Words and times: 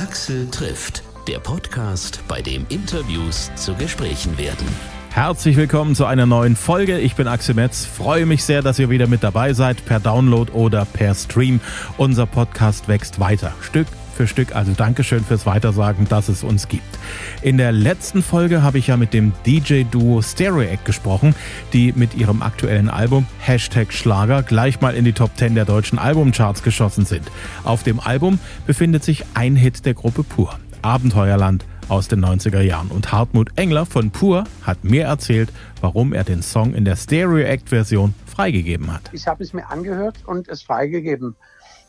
Axel 0.00 0.48
trifft, 0.50 1.02
der 1.28 1.40
Podcast, 1.40 2.22
bei 2.26 2.40
dem 2.40 2.64
Interviews 2.70 3.50
zu 3.54 3.74
Gesprächen 3.74 4.38
werden. 4.38 4.66
Herzlich 5.10 5.58
willkommen 5.58 5.94
zu 5.94 6.06
einer 6.06 6.24
neuen 6.24 6.56
Folge. 6.56 6.98
Ich 6.98 7.16
bin 7.16 7.28
Axel 7.28 7.54
Metz. 7.54 7.84
Freue 7.84 8.24
mich 8.24 8.42
sehr, 8.42 8.62
dass 8.62 8.78
ihr 8.78 8.88
wieder 8.88 9.06
mit 9.08 9.22
dabei 9.22 9.52
seid, 9.52 9.84
per 9.84 10.00
Download 10.00 10.50
oder 10.52 10.86
per 10.86 11.14
Stream. 11.14 11.60
Unser 11.98 12.24
Podcast 12.24 12.88
wächst 12.88 13.20
weiter, 13.20 13.52
Stück 13.60 13.88
für 14.20 14.26
Stück. 14.26 14.54
Also 14.54 14.72
Dankeschön 14.72 15.24
fürs 15.24 15.46
Weitersagen, 15.46 16.06
dass 16.06 16.28
es 16.28 16.44
uns 16.44 16.68
gibt. 16.68 16.98
In 17.40 17.56
der 17.56 17.72
letzten 17.72 18.22
Folge 18.22 18.62
habe 18.62 18.76
ich 18.76 18.88
ja 18.88 18.98
mit 18.98 19.14
dem 19.14 19.32
DJ-Duo 19.46 20.20
Stereo 20.20 20.60
Act 20.60 20.84
gesprochen, 20.84 21.34
die 21.72 21.94
mit 21.94 22.14
ihrem 22.14 22.42
aktuellen 22.42 22.90
Album 22.90 23.26
Hashtag 23.38 23.94
Schlager 23.94 24.42
gleich 24.42 24.82
mal 24.82 24.94
in 24.94 25.06
die 25.06 25.14
Top 25.14 25.30
10 25.38 25.54
der 25.54 25.64
deutschen 25.64 25.98
Albumcharts 25.98 26.62
geschossen 26.62 27.06
sind. 27.06 27.30
Auf 27.64 27.82
dem 27.82 27.98
Album 27.98 28.38
befindet 28.66 29.04
sich 29.04 29.24
ein 29.32 29.56
Hit 29.56 29.86
der 29.86 29.94
Gruppe 29.94 30.22
Pur, 30.22 30.58
Abenteuerland 30.82 31.64
aus 31.88 32.08
den 32.08 32.22
90er 32.22 32.60
Jahren. 32.60 32.88
Und 32.88 33.12
Hartmut 33.12 33.56
Engler 33.56 33.86
von 33.86 34.10
Pur 34.10 34.44
hat 34.60 34.84
mir 34.84 35.04
erzählt, 35.04 35.50
warum 35.80 36.12
er 36.12 36.24
den 36.24 36.42
Song 36.42 36.74
in 36.74 36.84
der 36.84 36.96
Stereo 36.96 37.38
Act 37.38 37.70
Version 37.70 38.14
freigegeben 38.26 38.92
hat. 38.92 39.08
Ich 39.12 39.26
habe 39.26 39.42
es 39.42 39.54
mir 39.54 39.70
angehört 39.70 40.18
und 40.26 40.46
es 40.46 40.60
freigegeben 40.60 41.36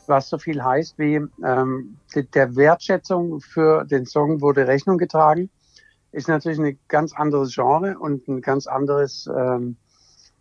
was 0.08 0.30
so 0.30 0.38
viel 0.38 0.64
heißt 0.64 0.98
wie 0.98 1.22
ähm, 1.44 1.98
der 2.34 2.56
Wertschätzung 2.56 3.42
für 3.42 3.86
den 3.86 4.06
Song 4.06 4.42
wurde 4.42 4.68
Rechnung 4.68 4.98
getragen. 4.98 5.50
Ist 6.12 6.28
natürlich 6.28 6.60
ein 6.60 6.78
ganz 6.88 7.14
anderes 7.14 7.54
Genre 7.54 7.98
und 7.98 8.28
ein 8.28 8.42
ganz 8.42 8.68
anderes 8.68 9.30
ähm, 9.34 9.78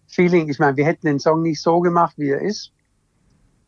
Feeling. 0.09 0.49
Ich 0.49 0.59
meine, 0.59 0.77
wir 0.77 0.85
hätten 0.85 1.07
den 1.07 1.21
Song 1.21 1.43
nicht 1.43 1.63
so 1.63 1.81
gemacht, 1.81 2.15
wie 2.17 2.31
er 2.31 2.41
ist, 2.41 2.73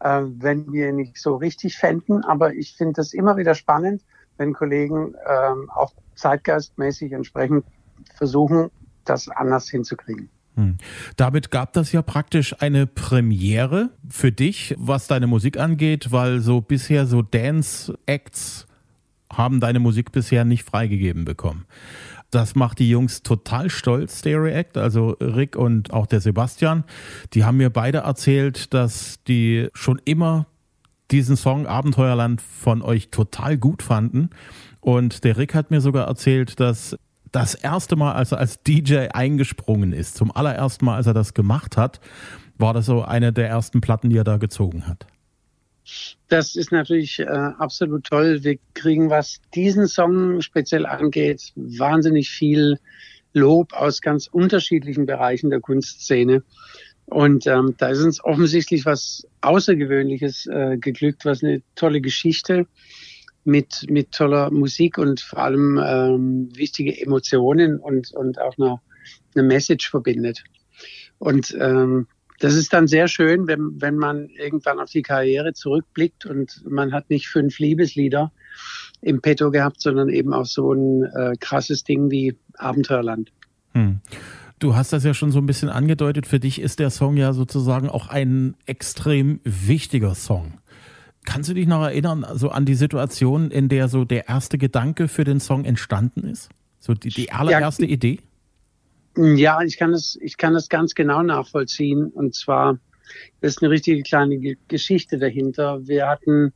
äh, 0.00 0.22
wenn 0.24 0.72
wir 0.72 0.88
ihn 0.88 0.96
nicht 0.96 1.18
so 1.18 1.36
richtig 1.36 1.76
fänden. 1.78 2.24
Aber 2.24 2.54
ich 2.54 2.76
finde 2.76 2.94
das 2.94 3.12
immer 3.12 3.36
wieder 3.36 3.54
spannend, 3.54 4.02
wenn 4.36 4.52
Kollegen 4.52 5.14
ähm, 5.26 5.70
auch 5.70 5.92
zeitgeistmäßig 6.16 7.12
entsprechend 7.12 7.64
versuchen, 8.16 8.70
das 9.04 9.28
anders 9.28 9.68
hinzukriegen. 9.68 10.28
Hm. 10.56 10.76
Damit 11.16 11.50
gab 11.50 11.72
das 11.72 11.92
ja 11.92 12.02
praktisch 12.02 12.54
eine 12.60 12.86
Premiere 12.86 13.90
für 14.08 14.32
dich, 14.32 14.74
was 14.78 15.06
deine 15.06 15.26
Musik 15.26 15.58
angeht, 15.58 16.12
weil 16.12 16.40
so 16.40 16.60
bisher 16.60 17.06
so 17.06 17.22
Dance-Acts 17.22 18.66
haben 19.32 19.60
deine 19.60 19.78
Musik 19.78 20.12
bisher 20.12 20.44
nicht 20.44 20.64
freigegeben 20.64 21.24
bekommen. 21.24 21.64
Das 22.30 22.54
macht 22.54 22.78
die 22.78 22.88
Jungs 22.88 23.22
total 23.22 23.68
stolz, 23.68 24.20
Stereo 24.20 24.46
Act, 24.46 24.78
also 24.78 25.10
Rick 25.20 25.56
und 25.56 25.92
auch 25.92 26.06
der 26.06 26.20
Sebastian. 26.20 26.84
Die 27.34 27.44
haben 27.44 27.58
mir 27.58 27.70
beide 27.70 27.98
erzählt, 27.98 28.72
dass 28.72 29.22
die 29.24 29.68
schon 29.74 30.00
immer 30.04 30.46
diesen 31.10 31.36
Song 31.36 31.66
Abenteuerland 31.66 32.40
von 32.40 32.80
euch 32.80 33.10
total 33.10 33.58
gut 33.58 33.82
fanden. 33.82 34.30
Und 34.80 35.24
der 35.24 35.36
Rick 35.36 35.54
hat 35.54 35.70
mir 35.70 35.82
sogar 35.82 36.08
erzählt, 36.08 36.58
dass 36.58 36.96
das 37.32 37.54
erste 37.54 37.96
Mal, 37.96 38.12
als 38.12 38.32
er 38.32 38.38
als 38.38 38.62
DJ 38.62 39.08
eingesprungen 39.12 39.92
ist, 39.92 40.16
zum 40.16 40.30
allerersten 40.30 40.84
Mal, 40.84 40.96
als 40.96 41.06
er 41.06 41.14
das 41.14 41.34
gemacht 41.34 41.76
hat, 41.76 42.00
war 42.58 42.74
das 42.74 42.86
so 42.86 43.02
eine 43.02 43.32
der 43.32 43.48
ersten 43.48 43.80
Platten, 43.80 44.10
die 44.10 44.18
er 44.18 44.24
da 44.24 44.36
gezogen 44.36 44.86
hat. 44.86 45.06
Das 46.28 46.54
ist 46.54 46.70
natürlich 46.70 47.18
äh, 47.18 47.24
absolut 47.24 48.04
toll. 48.04 48.44
Wir 48.44 48.58
kriegen, 48.74 49.10
was 49.10 49.40
diesen 49.54 49.88
Song 49.88 50.40
speziell 50.40 50.86
angeht, 50.86 51.52
wahnsinnig 51.56 52.30
viel 52.30 52.78
Lob 53.32 53.72
aus 53.72 54.00
ganz 54.00 54.28
unterschiedlichen 54.28 55.06
Bereichen 55.06 55.50
der 55.50 55.60
Kunstszene. 55.60 56.44
Und 57.06 57.46
ähm, 57.46 57.74
da 57.78 57.88
ist 57.88 58.02
uns 58.02 58.22
offensichtlich 58.22 58.86
was 58.86 59.26
Außergewöhnliches 59.40 60.46
äh, 60.46 60.76
geglückt, 60.78 61.24
was 61.24 61.42
eine 61.42 61.62
tolle 61.74 62.00
Geschichte 62.00 62.66
mit, 63.44 63.86
mit 63.88 64.12
toller 64.12 64.50
Musik 64.50 64.98
und 64.98 65.20
vor 65.20 65.40
allem 65.40 65.80
ähm, 65.84 66.48
wichtige 66.54 67.00
Emotionen 67.00 67.78
und, 67.78 68.12
und 68.12 68.40
auch 68.40 68.56
eine, 68.58 68.80
eine 69.34 69.44
Message 69.44 69.90
verbindet. 69.90 70.44
Und 71.18 71.56
ähm, 71.60 72.06
das 72.38 72.54
ist 72.54 72.72
dann 72.72 72.88
sehr 72.88 73.06
schön, 73.06 73.46
wenn, 73.46 73.80
wenn 73.80 73.96
man 73.96 74.28
irgendwann 74.28 74.80
auf 74.80 74.90
die 74.90 75.02
Karriere 75.02 75.52
zurückblickt 75.52 76.26
und 76.26 76.64
man 76.68 76.92
hat 76.92 77.08
nicht 77.08 77.28
fünf 77.28 77.58
Liebeslieder 77.60 78.32
im 79.00 79.20
Petto 79.20 79.50
gehabt, 79.50 79.80
sondern 79.80 80.08
eben 80.08 80.32
auch 80.32 80.46
so 80.46 80.72
ein 80.72 81.04
äh, 81.04 81.34
krasses 81.38 81.84
Ding 81.84 82.10
wie 82.10 82.36
Abenteuerland. 82.54 83.32
Hm. 83.74 84.00
Du 84.58 84.76
hast 84.76 84.92
das 84.92 85.02
ja 85.02 85.14
schon 85.14 85.32
so 85.32 85.38
ein 85.38 85.46
bisschen 85.46 85.68
angedeutet. 85.68 86.26
Für 86.26 86.38
dich 86.38 86.60
ist 86.60 86.78
der 86.78 86.90
Song 86.90 87.16
ja 87.16 87.32
sozusagen 87.32 87.88
auch 87.88 88.08
ein 88.08 88.54
extrem 88.66 89.40
wichtiger 89.44 90.14
Song. 90.14 90.54
Kannst 91.24 91.48
du 91.48 91.54
dich 91.54 91.66
noch 91.66 91.82
erinnern, 91.82 92.26
so 92.34 92.50
an 92.50 92.64
die 92.64 92.74
Situation, 92.74 93.50
in 93.50 93.68
der 93.68 93.88
so 93.88 94.04
der 94.04 94.28
erste 94.28 94.58
Gedanke 94.58 95.08
für 95.08 95.24
den 95.24 95.40
Song 95.40 95.64
entstanden 95.64 96.24
ist? 96.24 96.50
So 96.80 96.94
die, 96.94 97.10
die 97.10 97.30
allererste 97.30 97.86
ja, 97.86 97.92
Idee? 97.92 98.20
Ja, 99.16 99.60
ich 99.62 99.78
kann 99.78 99.92
das, 99.92 100.18
ich 100.20 100.36
kann 100.36 100.54
das 100.54 100.68
ganz 100.68 100.94
genau 100.94 101.22
nachvollziehen. 101.22 102.06
Und 102.06 102.34
zwar 102.34 102.78
das 103.40 103.56
ist 103.56 103.62
eine 103.62 103.70
richtige 103.70 104.02
kleine 104.02 104.38
Geschichte 104.68 105.18
dahinter. 105.18 105.86
Wir 105.86 106.08
hatten 106.08 106.52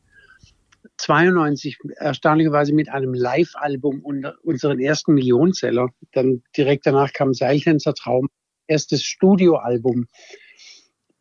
92 0.99 1.79
erstaunlicherweise 1.97 2.73
mit 2.73 2.89
einem 2.89 3.13
Live-Album 3.13 4.03
unseren 4.43 4.81
ersten 4.81 5.15
Millionenseller. 5.15 5.91
Dann 6.13 6.43
direkt 6.57 6.87
danach 6.87 7.13
kam 7.13 7.35
Seiltänzer 7.35 7.95
Traum, 7.95 8.29
erstes 8.67 9.03
Studioalbum 9.03 10.07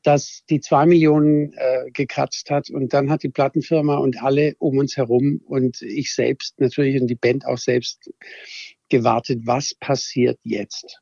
das 0.05 0.43
die 0.49 0.59
zwei 0.59 0.85
Millionen 0.85 1.53
äh, 1.53 1.89
gekratzt 1.91 2.51
hat. 2.51 2.69
Und 2.69 2.93
dann 2.93 3.09
hat 3.09 3.23
die 3.23 3.29
Plattenfirma 3.29 3.97
und 3.97 4.21
alle 4.21 4.55
um 4.59 4.77
uns 4.77 4.97
herum 4.97 5.41
und 5.45 5.81
ich 5.81 6.13
selbst 6.13 6.59
natürlich 6.59 7.01
und 7.01 7.07
die 7.07 7.15
Band 7.15 7.45
auch 7.45 7.57
selbst 7.57 8.11
gewartet, 8.89 9.41
was 9.45 9.73
passiert 9.73 10.39
jetzt? 10.43 11.01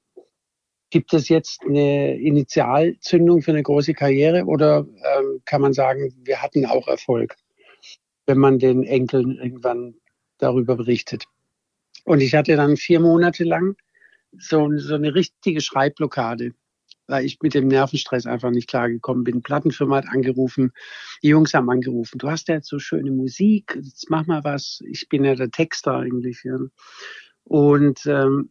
Gibt 0.89 1.13
es 1.13 1.27
jetzt 1.27 1.63
eine 1.67 2.17
Initialzündung 2.17 3.41
für 3.41 3.51
eine 3.51 3.63
große 3.63 3.93
Karriere 3.93 4.45
oder 4.45 4.85
ähm, 5.17 5.41
kann 5.43 5.61
man 5.61 5.73
sagen, 5.73 6.13
wir 6.23 6.41
hatten 6.41 6.65
auch 6.65 6.87
Erfolg, 6.87 7.35
wenn 8.25 8.37
man 8.37 8.57
den 8.57 8.83
Enkeln 8.83 9.37
irgendwann 9.37 9.95
darüber 10.37 10.77
berichtet? 10.77 11.25
Und 12.05 12.21
ich 12.21 12.35
hatte 12.35 12.55
dann 12.55 12.77
vier 12.77 13.01
Monate 13.01 13.43
lang 13.43 13.75
so, 14.37 14.69
so 14.77 14.95
eine 14.95 15.13
richtige 15.13 15.59
Schreibblockade 15.59 16.53
weil 17.13 17.25
ich 17.25 17.37
mit 17.43 17.53
dem 17.53 17.67
Nervenstress 17.67 18.25
einfach 18.25 18.49
nicht 18.49 18.67
klargekommen 18.67 19.23
bin. 19.23 19.43
Plattenfirma 19.43 19.97
hat 19.97 20.07
angerufen, 20.09 20.71
die 21.21 21.27
Jungs 21.27 21.53
haben 21.53 21.69
angerufen, 21.69 22.17
du 22.17 22.27
hast 22.27 22.47
ja 22.47 22.55
jetzt 22.55 22.69
so 22.69 22.79
schöne 22.79 23.11
Musik, 23.11 23.77
jetzt 23.79 24.09
mach 24.09 24.25
mal 24.25 24.43
was. 24.43 24.79
Ich 24.87 25.09
bin 25.09 25.23
ja 25.23 25.35
der 25.35 25.51
Texter 25.51 25.97
eigentlich. 25.97 26.43
Ja. 26.43 26.57
Und 27.43 28.03
ähm, 28.07 28.49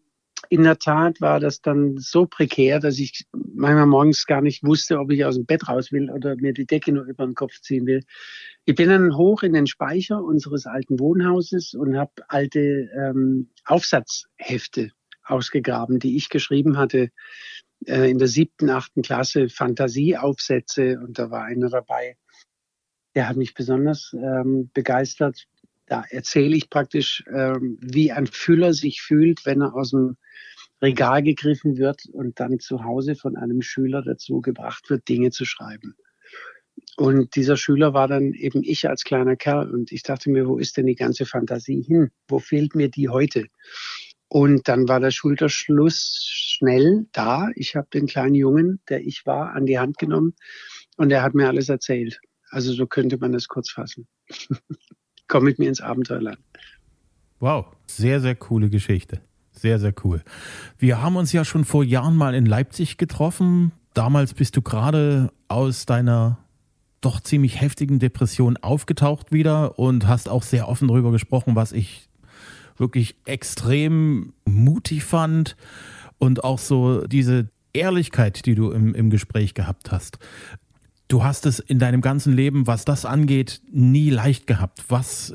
in 0.48 0.62
der 0.62 0.78
Tat 0.78 1.20
war 1.20 1.40
das 1.40 1.60
dann 1.60 1.98
so 1.98 2.26
prekär, 2.26 2.78
dass 2.78 3.00
ich 3.00 3.26
manchmal 3.32 3.86
morgens 3.86 4.26
gar 4.26 4.42
nicht 4.42 4.62
wusste, 4.62 5.00
ob 5.00 5.10
ich 5.10 5.24
aus 5.24 5.34
dem 5.34 5.44
Bett 5.44 5.68
raus 5.68 5.90
will 5.90 6.08
oder 6.08 6.36
mir 6.36 6.52
die 6.52 6.66
Decke 6.66 6.92
nur 6.92 7.04
über 7.04 7.26
den 7.26 7.34
Kopf 7.34 7.60
ziehen 7.62 7.86
will. 7.86 8.04
Ich 8.64 8.76
bin 8.76 8.90
dann 8.90 9.16
hoch 9.16 9.42
in 9.42 9.54
den 9.54 9.66
Speicher 9.66 10.22
unseres 10.22 10.66
alten 10.66 11.00
Wohnhauses 11.00 11.74
und 11.74 11.98
habe 11.98 12.12
alte 12.28 12.88
ähm, 12.96 13.50
Aufsatzhefte 13.64 14.92
ausgegraben, 15.24 15.98
die 15.98 16.16
ich 16.16 16.28
geschrieben 16.28 16.76
hatte 16.78 17.10
äh, 17.87 18.10
in 18.10 18.19
der 18.19 18.28
siebten, 18.28 18.70
achten 18.70 19.03
Klasse 19.03 19.48
Fantasieaufsätze 19.48 20.98
und 20.98 21.19
da 21.19 21.31
war 21.31 21.44
einer 21.44 21.69
dabei, 21.69 22.16
der 23.15 23.28
hat 23.28 23.37
mich 23.37 23.54
besonders 23.54 24.15
ähm, 24.15 24.70
begeistert. 24.72 25.47
Da 25.87 26.04
erzähle 26.09 26.56
ich 26.56 26.70
praktisch, 26.70 27.25
ähm, 27.32 27.78
wie 27.81 28.12
ein 28.12 28.26
Füller 28.26 28.72
sich 28.72 29.03
fühlt, 29.03 29.44
wenn 29.44 29.60
er 29.60 29.75
aus 29.75 29.91
dem 29.91 30.16
Regal 30.81 31.22
gegriffen 31.22 31.76
wird 31.76 32.06
und 32.12 32.41
dann 32.41 32.59
zu 32.59 32.84
Hause 32.84 33.15
von 33.15 33.37
einem 33.37 33.62
Schüler 33.62 34.03
dazu 34.03 34.41
gebracht 34.41 34.91
wird, 34.91 35.09
Dinge 35.09 35.31
zu 35.31 35.44
schreiben. 35.44 35.94
Und 36.97 37.37
dieser 37.37 37.56
Schüler 37.56 37.94
war 37.94 38.09
dann 38.09 38.32
eben 38.32 38.62
ich 38.62 38.88
als 38.88 39.04
kleiner 39.04 39.37
Kerl 39.37 39.70
und 39.70 39.93
ich 39.93 40.03
dachte 40.03 40.31
mir, 40.31 40.47
wo 40.47 40.59
ist 40.59 40.76
denn 40.76 40.87
die 40.87 40.94
ganze 40.94 41.26
Fantasie 41.26 41.82
hin? 41.82 42.11
Wo 42.28 42.38
fehlt 42.38 42.75
mir 42.75 42.88
die 42.88 43.08
heute? 43.08 43.46
Und 44.34 44.67
dann 44.67 44.88
war 44.88 44.99
der 44.99 45.11
Schulterschluss 45.11 46.26
schnell 46.26 47.05
da. 47.12 47.50
Ich 47.55 47.76
habe 47.76 47.88
den 47.93 48.06
kleinen 48.06 48.34
Jungen, 48.34 48.81
der 48.88 49.02
ich 49.02 49.26
war, 49.26 49.52
an 49.52 49.67
die 49.67 49.79
Hand 49.79 49.99
genommen 49.99 50.32
und 50.96 51.12
er 51.12 51.23
hat 51.23 51.34
mir 51.34 51.49
alles 51.49 51.69
erzählt. 51.69 52.19
Also 52.49 52.73
so 52.73 52.87
könnte 52.87 53.19
man 53.19 53.32
das 53.32 53.46
kurz 53.46 53.70
fassen. 53.70 54.06
Komm 55.29 55.44
mit 55.44 55.58
mir 55.58 55.69
ins 55.69 55.82
Abenteuerland. 55.82 56.38
Wow, 57.40 57.67
sehr, 57.87 58.23
sehr 58.23 58.34
coole 58.34 58.70
Geschichte. 58.70 59.20
Sehr, 59.50 59.79
sehr 59.79 59.93
cool. 60.02 60.23
Wir 60.78 61.02
haben 61.02 61.17
uns 61.17 61.31
ja 61.35 61.44
schon 61.44 61.67
vor 61.67 61.85
Jahren 61.85 62.17
mal 62.17 62.35
in 62.35 62.46
Leipzig 62.46 62.96
getroffen. 62.96 63.73
Damals 63.93 64.32
bist 64.32 64.56
du 64.56 64.62
gerade 64.62 65.31
aus 65.49 65.85
deiner 65.85 66.38
doch 67.02 67.20
ziemlich 67.20 67.61
heftigen 67.61 67.99
Depression 67.99 68.56
aufgetaucht 68.56 69.31
wieder 69.31 69.78
und 69.78 70.08
hast 70.08 70.31
auch 70.31 70.43
sehr 70.43 70.69
offen 70.69 70.88
darüber 70.88 71.12
gesprochen, 71.12 71.55
was 71.55 71.73
ich 71.73 72.08
wirklich 72.76 73.16
extrem 73.24 74.32
mutig 74.44 75.04
fand 75.04 75.56
und 76.19 76.44
auch 76.44 76.58
so 76.58 77.06
diese 77.06 77.48
Ehrlichkeit, 77.72 78.46
die 78.46 78.54
du 78.54 78.70
im, 78.70 78.94
im 78.94 79.10
Gespräch 79.10 79.54
gehabt 79.54 79.90
hast. 79.90 80.19
Du 81.08 81.24
hast 81.24 81.46
es 81.46 81.58
in 81.58 81.78
deinem 81.78 82.00
ganzen 82.00 82.32
Leben, 82.32 82.66
was 82.66 82.84
das 82.84 83.04
angeht, 83.04 83.60
nie 83.70 84.10
leicht 84.10 84.46
gehabt. 84.46 84.84
Was 84.88 85.34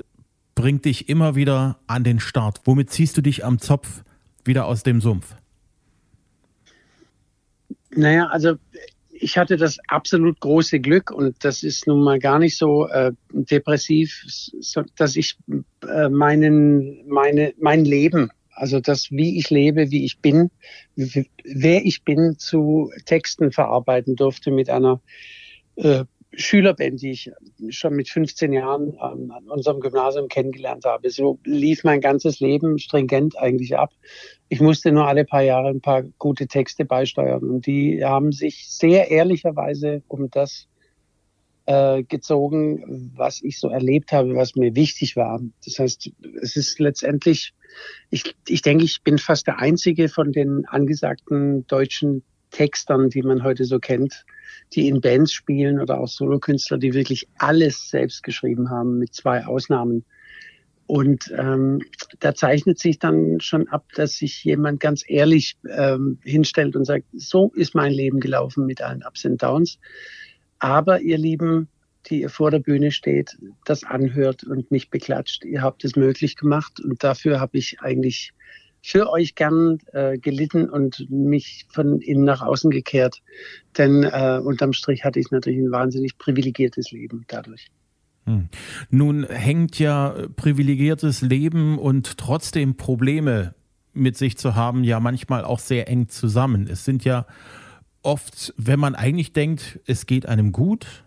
bringt 0.55 0.85
dich 0.85 1.07
immer 1.07 1.35
wieder 1.35 1.79
an 1.87 2.03
den 2.03 2.19
Start? 2.19 2.61
Womit 2.65 2.89
ziehst 2.89 3.15
du 3.17 3.21
dich 3.21 3.45
am 3.45 3.59
Zopf 3.59 4.03
wieder 4.43 4.65
aus 4.65 4.83
dem 4.83 5.01
Sumpf? 5.01 5.35
Naja, 7.91 8.27
also 8.27 8.55
ich 9.19 9.37
hatte 9.37 9.57
das 9.57 9.77
absolut 9.87 10.39
große 10.39 10.79
Glück 10.79 11.11
und 11.11 11.43
das 11.43 11.63
ist 11.63 11.87
nun 11.87 12.03
mal 12.03 12.19
gar 12.19 12.39
nicht 12.39 12.57
so 12.57 12.87
äh, 12.87 13.11
depressiv, 13.31 14.23
so, 14.27 14.83
dass 14.95 15.15
ich 15.15 15.37
äh, 15.87 16.09
meinen, 16.09 17.07
meine, 17.07 17.53
mein 17.59 17.85
Leben, 17.85 18.29
also 18.51 18.79
das, 18.79 19.11
wie 19.11 19.37
ich 19.37 19.49
lebe, 19.49 19.91
wie 19.91 20.05
ich 20.05 20.19
bin, 20.19 20.49
wer 20.95 21.85
ich 21.85 22.03
bin, 22.03 22.37
zu 22.37 22.91
Texten 23.05 23.51
verarbeiten 23.51 24.15
durfte 24.15 24.51
mit 24.51 24.69
einer 24.69 25.01
äh, 25.75 26.05
Schülerband, 26.37 27.01
die 27.01 27.11
ich 27.11 27.31
schon 27.69 27.95
mit 27.95 28.09
15 28.09 28.53
Jahren 28.53 28.93
ähm, 28.93 29.31
an 29.31 29.43
unserem 29.49 29.79
Gymnasium 29.79 30.27
kennengelernt 30.27 30.85
habe. 30.85 31.09
So 31.09 31.39
lief 31.43 31.83
mein 31.83 31.99
ganzes 31.99 32.39
Leben 32.39 32.77
stringent 32.77 33.37
eigentlich 33.37 33.75
ab. 33.75 33.91
Ich 34.47 34.61
musste 34.61 34.91
nur 34.91 35.07
alle 35.07 35.25
paar 35.25 35.41
Jahre 35.41 35.69
ein 35.69 35.81
paar 35.81 36.03
gute 36.19 36.47
Texte 36.47 36.85
beisteuern 36.85 37.43
und 37.43 37.65
die 37.65 38.03
haben 38.05 38.31
sich 38.31 38.69
sehr 38.69 39.09
ehrlicherweise 39.09 40.03
um 40.07 40.29
das 40.29 40.67
äh, 41.65 42.03
gezogen, 42.03 43.11
was 43.15 43.41
ich 43.43 43.59
so 43.59 43.69
erlebt 43.69 44.11
habe, 44.11 44.35
was 44.35 44.55
mir 44.55 44.75
wichtig 44.75 45.15
war. 45.15 45.41
Das 45.65 45.79
heißt, 45.79 46.11
es 46.41 46.55
ist 46.55 46.79
letztendlich, 46.79 47.53
ich, 48.09 48.35
ich 48.47 48.61
denke, 48.61 48.85
ich 48.85 49.01
bin 49.03 49.17
fast 49.17 49.47
der 49.47 49.59
einzige 49.59 50.07
von 50.07 50.31
den 50.31 50.65
angesagten 50.65 51.65
deutschen 51.67 52.23
Textern, 52.51 53.09
die 53.09 53.21
man 53.21 53.43
heute 53.43 53.65
so 53.65 53.79
kennt, 53.79 54.25
die 54.73 54.87
in 54.87 55.01
Bands 55.01 55.33
spielen 55.33 55.79
oder 55.79 55.99
auch 55.99 56.07
Solokünstler, 56.07 56.77
die 56.77 56.93
wirklich 56.93 57.27
alles 57.37 57.89
selbst 57.89 58.23
geschrieben 58.23 58.69
haben, 58.69 58.97
mit 58.97 59.13
zwei 59.13 59.45
Ausnahmen. 59.45 60.05
Und 60.87 61.33
ähm, 61.37 61.81
da 62.19 62.33
zeichnet 62.33 62.79
sich 62.79 62.97
dann 62.97 63.41
schon 63.41 63.67
ab, 63.67 63.85
dass 63.95 64.17
sich 64.17 64.43
jemand 64.45 64.79
ganz 64.79 65.03
ehrlich 65.05 65.57
ähm, 65.69 66.17
hinstellt 66.23 66.77
und 66.77 66.85
sagt, 66.85 67.05
so 67.13 67.51
ist 67.55 67.75
mein 67.75 67.91
Leben 67.91 68.21
gelaufen 68.21 68.65
mit 68.65 68.81
allen 68.81 69.03
Ups 69.05 69.25
und 69.25 69.43
Downs. 69.43 69.79
Aber 70.59 71.01
ihr 71.01 71.17
Lieben, 71.17 71.67
die 72.09 72.21
ihr 72.21 72.29
vor 72.29 72.51
der 72.51 72.59
Bühne 72.59 72.91
steht, 72.91 73.37
das 73.65 73.83
anhört 73.83 74.45
und 74.45 74.71
mich 74.71 74.89
beklatscht, 74.89 75.43
ihr 75.43 75.61
habt 75.61 75.83
es 75.83 75.97
möglich 75.97 76.37
gemacht 76.37 76.79
und 76.79 77.03
dafür 77.03 77.41
habe 77.41 77.57
ich 77.57 77.81
eigentlich 77.81 78.31
für 78.87 79.11
euch 79.11 79.35
gern 79.35 79.79
äh, 79.91 80.17
gelitten 80.17 80.69
und 80.69 81.09
mich 81.09 81.65
von 81.69 81.99
innen 81.99 82.23
nach 82.23 82.41
außen 82.41 82.71
gekehrt. 82.71 83.21
Denn 83.77 84.03
äh, 84.03 84.39
unterm 84.41 84.71
Strich 84.71 85.03
hatte 85.03 85.19
ich 85.19 85.29
natürlich 85.29 85.59
ein 85.59 85.71
wahnsinnig 85.71 86.17
privilegiertes 86.17 86.91
Leben 86.91 87.25
dadurch. 87.27 87.67
Hm. 88.23 88.47
Nun 88.89 89.25
hängt 89.25 89.77
ja 89.77 90.15
privilegiertes 90.37 91.21
Leben 91.21 91.77
und 91.77 92.17
trotzdem 92.17 92.77
Probleme 92.77 93.55
mit 93.91 94.15
sich 94.15 94.37
zu 94.37 94.55
haben, 94.55 94.85
ja 94.85 95.01
manchmal 95.01 95.43
auch 95.43 95.59
sehr 95.59 95.89
eng 95.89 96.07
zusammen. 96.07 96.65
Es 96.71 96.85
sind 96.85 97.03
ja 97.03 97.25
oft, 98.03 98.53
wenn 98.55 98.79
man 98.79 98.95
eigentlich 98.95 99.33
denkt, 99.33 99.81
es 99.85 100.05
geht 100.05 100.25
einem 100.27 100.53
gut, 100.53 101.03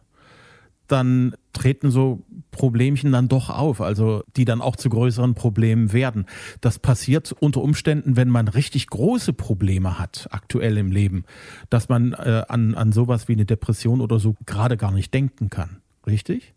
dann 0.93 1.35
treten 1.53 1.91
so 1.91 2.23
Problemchen 2.51 3.13
dann 3.13 3.29
doch 3.29 3.51
auf, 3.51 3.81
also 3.81 4.23
die 4.37 4.45
dann 4.45 4.61
auch 4.61 4.77
zu 4.77 4.89
größeren 4.89 5.35
Problemen 5.35 5.93
werden. 5.93 6.27
Das 6.61 6.79
passiert 6.79 7.33
unter 7.39 7.63
Umständen, 7.63 8.17
wenn 8.17 8.29
man 8.29 8.49
richtig 8.49 8.89
große 8.89 9.33
Probleme 9.33 9.99
hat, 9.99 10.29
aktuell 10.31 10.77
im 10.79 10.91
Leben, 10.91 11.25
dass 11.69 11.89
man 11.89 12.13
äh, 12.13 12.43
an, 12.49 12.75
an 12.75 12.93
sowas 12.93 13.29
wie 13.29 13.33
eine 13.33 13.45
Depression 13.45 14.01
oder 14.01 14.19
so 14.19 14.37
gerade 14.47 14.77
gar 14.77 14.93
nicht 14.93 15.13
denken 15.15 15.51
kann. 15.51 15.81
Richtig? 16.07 16.55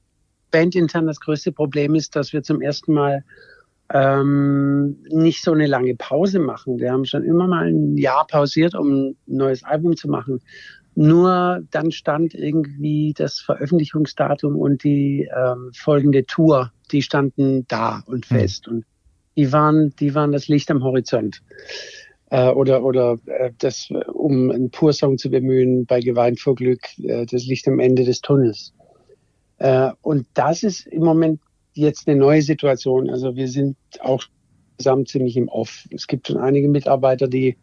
Bandintern 0.51 1.07
das 1.07 1.19
größte 1.19 1.51
Problem 1.51 1.95
ist, 1.95 2.15
dass 2.15 2.33
wir 2.33 2.44
zum 2.44 2.62
ersten 2.62 2.94
Mal 2.94 3.24
ähm, 3.91 4.97
nicht 5.09 5.44
so 5.44 5.51
eine 5.51 5.68
lange 5.68 5.95
Pause 5.95 6.39
machen. 6.39 6.79
Wir 6.79 6.91
haben 6.91 7.06
schon 7.06 7.24
immer 7.24 7.47
mal 7.47 7.68
ein 7.68 7.97
Jahr 7.97 8.25
pausiert, 8.27 8.75
um 8.75 9.09
ein 9.09 9.15
neues 9.27 9.63
Album 9.63 9.95
zu 9.95 10.07
machen. 10.09 10.41
Nur 10.95 11.63
dann 11.71 11.91
stand 11.91 12.33
irgendwie 12.33 13.13
das 13.15 13.39
Veröffentlichungsdatum 13.39 14.55
und 14.55 14.83
die 14.83 15.29
ähm, 15.35 15.71
folgende 15.75 16.25
Tour, 16.25 16.71
die 16.91 17.01
standen 17.01 17.65
da 17.67 18.03
und 18.05 18.29
hm. 18.29 18.37
fest. 18.37 18.67
Mhm. 18.67 18.73
Und 18.73 18.85
die 19.35 19.51
waren, 19.51 19.95
die 19.99 20.13
waren 20.13 20.31
das 20.31 20.47
Licht 20.47 20.69
am 20.69 20.83
Horizont. 20.83 21.41
Äh, 22.29 22.49
oder 22.49 22.83
oder 22.83 23.17
äh, 23.25 23.51
das, 23.57 23.89
um 24.11 24.51
einen 24.51 24.71
Pursong 24.71 25.17
zu 25.17 25.29
bemühen, 25.29 25.85
bei 25.85 25.99
Geweint 25.99 26.39
vor 26.39 26.55
Glück, 26.55 26.81
äh, 26.99 27.25
das 27.25 27.45
Licht 27.45 27.67
am 27.67 27.79
Ende 27.79 28.03
des 28.03 28.21
Tunnels. 28.21 28.73
Äh, 29.57 29.91
und 30.01 30.27
das 30.33 30.63
ist 30.63 30.87
im 30.87 31.03
Moment 31.03 31.39
jetzt 31.73 32.07
eine 32.07 32.17
neue 32.17 32.41
Situation. 32.41 33.09
Also 33.09 33.35
wir 33.35 33.47
sind 33.47 33.77
auch 33.99 34.23
zusammen 34.77 35.05
ziemlich 35.05 35.37
im 35.37 35.47
Off. 35.47 35.87
Es 35.91 36.07
gibt 36.07 36.27
schon 36.27 36.37
einige 36.37 36.67
Mitarbeiter, 36.67 37.27
die 37.27 37.57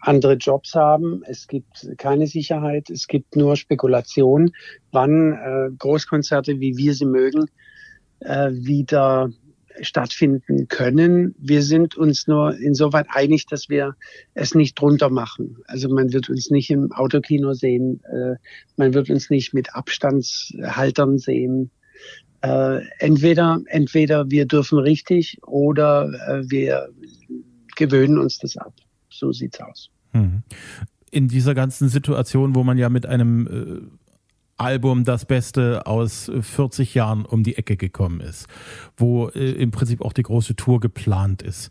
andere 0.00 0.34
Jobs 0.34 0.74
haben. 0.74 1.22
Es 1.26 1.46
gibt 1.46 1.88
keine 1.98 2.26
Sicherheit. 2.26 2.90
Es 2.90 3.06
gibt 3.06 3.36
nur 3.36 3.56
Spekulation, 3.56 4.52
wann 4.92 5.32
äh, 5.32 5.70
Großkonzerte, 5.76 6.60
wie 6.60 6.76
wir 6.76 6.94
sie 6.94 7.06
mögen, 7.06 7.46
äh, 8.20 8.50
wieder 8.52 9.30
stattfinden 9.80 10.68
können. 10.68 11.34
Wir 11.38 11.62
sind 11.62 11.96
uns 11.96 12.26
nur 12.26 12.56
insoweit 12.58 13.06
einig, 13.10 13.46
dass 13.46 13.68
wir 13.68 13.94
es 14.34 14.54
nicht 14.54 14.80
drunter 14.80 15.10
machen. 15.10 15.58
Also 15.66 15.88
man 15.88 16.12
wird 16.12 16.28
uns 16.28 16.50
nicht 16.50 16.70
im 16.70 16.92
Autokino 16.92 17.54
sehen, 17.54 18.00
äh, 18.04 18.36
man 18.76 18.94
wird 18.94 19.10
uns 19.10 19.30
nicht 19.30 19.54
mit 19.54 19.74
Abstandshaltern 19.74 21.18
sehen. 21.18 21.70
Äh, 22.40 22.80
entweder, 22.98 23.60
entweder 23.66 24.30
wir 24.30 24.46
dürfen 24.46 24.78
richtig 24.78 25.38
oder 25.44 26.10
äh, 26.28 26.50
wir 26.50 26.88
gewöhnen 27.76 28.18
uns 28.18 28.38
das 28.38 28.56
ab. 28.56 28.72
So 29.10 29.32
sieht's 29.32 29.60
aus. 29.60 29.90
Hm. 30.12 30.42
In 31.10 31.28
dieser 31.28 31.54
ganzen 31.54 31.88
Situation, 31.88 32.54
wo 32.54 32.64
man 32.64 32.78
ja 32.78 32.88
mit 32.88 33.06
einem 33.06 33.46
äh, 33.46 33.98
Album 34.58 35.04
das 35.04 35.24
Beste 35.24 35.86
aus 35.86 36.30
40 36.40 36.94
Jahren 36.94 37.24
um 37.24 37.44
die 37.44 37.56
Ecke 37.56 37.76
gekommen 37.76 38.20
ist, 38.20 38.48
wo 38.96 39.28
äh, 39.28 39.52
im 39.52 39.70
Prinzip 39.70 40.02
auch 40.02 40.12
die 40.12 40.24
große 40.24 40.56
Tour 40.56 40.80
geplant 40.80 41.42
ist, 41.42 41.70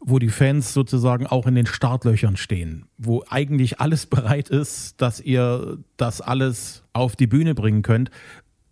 wo 0.00 0.18
die 0.20 0.28
Fans 0.28 0.72
sozusagen 0.72 1.26
auch 1.26 1.46
in 1.46 1.56
den 1.56 1.66
Startlöchern 1.66 2.36
stehen, 2.36 2.86
wo 2.96 3.24
eigentlich 3.28 3.80
alles 3.80 4.06
bereit 4.10 4.48
ist, 4.48 5.00
dass 5.00 5.20
ihr 5.20 5.78
das 5.96 6.20
alles 6.20 6.84
auf 6.92 7.16
die 7.16 7.26
Bühne 7.26 7.54
bringen 7.54 7.82
könnt. 7.82 8.10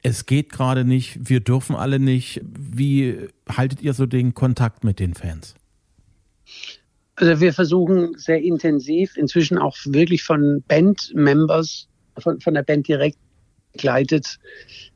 Es 0.02 0.26
geht 0.26 0.52
gerade 0.52 0.84
nicht, 0.84 1.28
wir 1.28 1.40
dürfen 1.40 1.74
alle 1.74 1.98
nicht. 1.98 2.40
Wie 2.44 3.28
haltet 3.48 3.82
ihr 3.82 3.92
so 3.92 4.06
den 4.06 4.34
Kontakt 4.34 4.84
mit 4.84 5.00
den 5.00 5.14
Fans? 5.14 5.56
Also 7.16 7.40
wir 7.40 7.52
versuchen 7.54 8.14
sehr 8.18 8.42
intensiv, 8.42 9.16
inzwischen 9.16 9.58
auch 9.58 9.76
wirklich 9.86 10.22
von 10.22 10.62
Band-Members, 10.68 11.88
von, 12.18 12.40
von 12.40 12.54
der 12.54 12.62
Band 12.62 12.86
direkt 12.88 13.16
begleitet, 13.72 14.38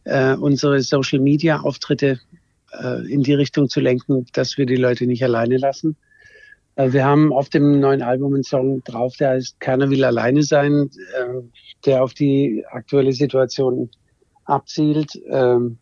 äh, 0.04 0.34
unsere 0.34 0.80
Social-Media-Auftritte 0.82 2.20
äh, 2.78 3.12
in 3.12 3.22
die 3.22 3.34
Richtung 3.34 3.68
zu 3.68 3.80
lenken, 3.80 4.26
dass 4.34 4.58
wir 4.58 4.66
die 4.66 4.76
Leute 4.76 5.06
nicht 5.06 5.24
alleine 5.24 5.56
lassen. 5.56 5.96
Äh, 6.76 6.92
wir 6.92 7.04
haben 7.04 7.32
auf 7.32 7.48
dem 7.48 7.80
neuen 7.80 8.02
Album 8.02 8.34
einen 8.34 8.42
Song 8.42 8.82
drauf, 8.84 9.16
der 9.16 9.30
heißt 9.30 9.58
Keiner 9.60 9.90
will 9.90 10.04
alleine 10.04 10.42
sein, 10.42 10.90
äh, 11.14 11.40
der 11.84 12.02
auf 12.04 12.14
die 12.14 12.64
aktuelle 12.70 13.12
Situation 13.12 13.90
abzielt. 14.44 15.18
Ähm, 15.30 15.78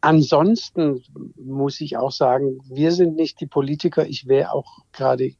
ansonsten 0.00 1.02
muss 1.36 1.80
ich 1.80 1.96
auch 1.96 2.12
sagen, 2.12 2.58
wir 2.68 2.92
sind 2.92 3.16
nicht 3.16 3.40
die 3.40 3.46
Politiker. 3.46 4.06
Ich 4.06 4.26
wäre 4.26 4.52
auch 4.52 4.84
gerade 4.92 5.32